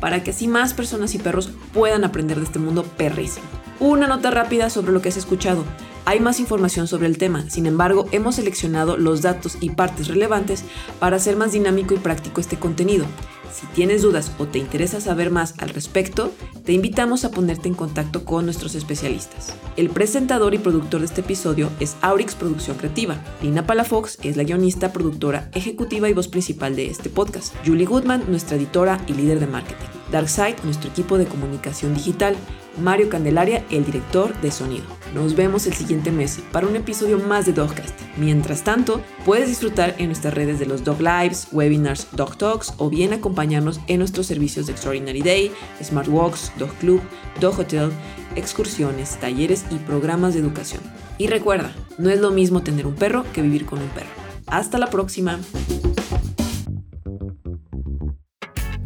para 0.00 0.22
que 0.24 0.32
así 0.32 0.48
más 0.48 0.74
personas 0.74 1.14
y 1.14 1.18
perros 1.18 1.50
puedan 1.72 2.02
aprender 2.04 2.38
de 2.38 2.44
este 2.44 2.58
mundo 2.58 2.82
perrísimo. 2.82 3.46
Una 3.78 4.08
nota 4.08 4.30
rápida 4.30 4.68
sobre 4.70 4.92
lo 4.92 5.00
que 5.00 5.08
has 5.08 5.16
escuchado. 5.16 5.64
Hay 6.04 6.18
más 6.18 6.40
información 6.40 6.88
sobre 6.88 7.06
el 7.06 7.16
tema, 7.16 7.48
sin 7.48 7.66
embargo, 7.66 8.06
hemos 8.10 8.34
seleccionado 8.34 8.96
los 8.96 9.22
datos 9.22 9.56
y 9.60 9.70
partes 9.70 10.08
relevantes 10.08 10.64
para 10.98 11.16
hacer 11.16 11.36
más 11.36 11.52
dinámico 11.52 11.94
y 11.94 11.98
práctico 11.98 12.40
este 12.40 12.58
contenido. 12.58 13.06
Si 13.52 13.66
tienes 13.68 14.02
dudas 14.02 14.32
o 14.38 14.46
te 14.46 14.58
interesa 14.58 15.00
saber 15.00 15.30
más 15.30 15.54
al 15.58 15.70
respecto, 15.70 16.32
te 16.64 16.72
invitamos 16.72 17.24
a 17.24 17.30
ponerte 17.30 17.68
en 17.68 17.74
contacto 17.74 18.24
con 18.24 18.44
nuestros 18.44 18.74
especialistas. 18.74 19.54
El 19.76 19.90
presentador 19.90 20.54
y 20.54 20.58
productor 20.58 21.00
de 21.00 21.06
este 21.06 21.20
episodio 21.20 21.70
es 21.80 21.96
Aurix 22.00 22.34
Producción 22.34 22.76
Creativa. 22.76 23.22
Lina 23.42 23.66
Palafox 23.66 24.18
es 24.22 24.36
la 24.36 24.44
guionista, 24.44 24.92
productora, 24.92 25.50
ejecutiva 25.54 26.08
y 26.08 26.12
voz 26.12 26.28
principal 26.28 26.76
de 26.76 26.86
este 26.86 27.10
podcast. 27.10 27.54
Julie 27.66 27.86
Goodman, 27.86 28.24
nuestra 28.28 28.56
editora 28.56 29.00
y 29.06 29.14
líder 29.14 29.40
de 29.40 29.46
marketing. 29.46 29.86
Darkside, 30.10 30.56
nuestro 30.64 30.90
equipo 30.90 31.18
de 31.18 31.26
comunicación 31.26 31.94
digital. 31.94 32.36
Mario 32.78 33.08
Candelaria, 33.08 33.64
el 33.70 33.84
director 33.84 34.38
de 34.40 34.50
sonido. 34.50 34.84
Nos 35.14 35.34
vemos 35.34 35.66
el 35.66 35.72
siguiente 35.72 36.12
mes 36.12 36.40
para 36.52 36.66
un 36.66 36.76
episodio 36.76 37.18
más 37.18 37.46
de 37.46 37.52
Dogcast. 37.52 37.98
Mientras 38.16 38.62
tanto, 38.62 39.00
puedes 39.24 39.48
disfrutar 39.48 39.94
en 39.98 40.06
nuestras 40.06 40.34
redes 40.34 40.58
de 40.58 40.66
los 40.66 40.84
Dog 40.84 41.00
Lives, 41.00 41.48
webinars, 41.52 42.08
Dog 42.12 42.36
Talks 42.36 42.74
o 42.78 42.88
bien 42.88 43.12
acompañarnos 43.12 43.80
en 43.88 43.98
nuestros 43.98 44.26
servicios 44.26 44.66
de 44.66 44.72
Extraordinary 44.72 45.22
Day, 45.22 45.52
Smart 45.82 46.08
Walks, 46.08 46.52
Dog 46.58 46.72
Club, 46.74 47.00
Dog 47.40 47.58
Hotel, 47.58 47.90
excursiones, 48.36 49.16
talleres 49.18 49.64
y 49.70 49.76
programas 49.76 50.34
de 50.34 50.40
educación. 50.40 50.82
Y 51.18 51.26
recuerda, 51.26 51.74
no 51.98 52.10
es 52.10 52.20
lo 52.20 52.30
mismo 52.30 52.62
tener 52.62 52.86
un 52.86 52.94
perro 52.94 53.24
que 53.32 53.42
vivir 53.42 53.66
con 53.66 53.80
un 53.80 53.88
perro. 53.88 54.08
Hasta 54.46 54.78
la 54.78 54.88
próxima. 54.88 55.38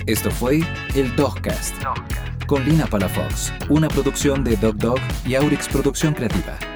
Esto 0.06 0.30
fue 0.30 0.60
el 0.94 1.14
Dogcast 1.16 1.74
con 2.46 2.64
Lina 2.64 2.86
Palafox, 2.86 3.52
una 3.68 3.88
producción 3.88 4.44
de 4.44 4.56
Dog 4.56 4.76
Dog 4.76 5.00
y 5.26 5.34
Aurix 5.34 5.68
Producción 5.68 6.14
Creativa. 6.14 6.73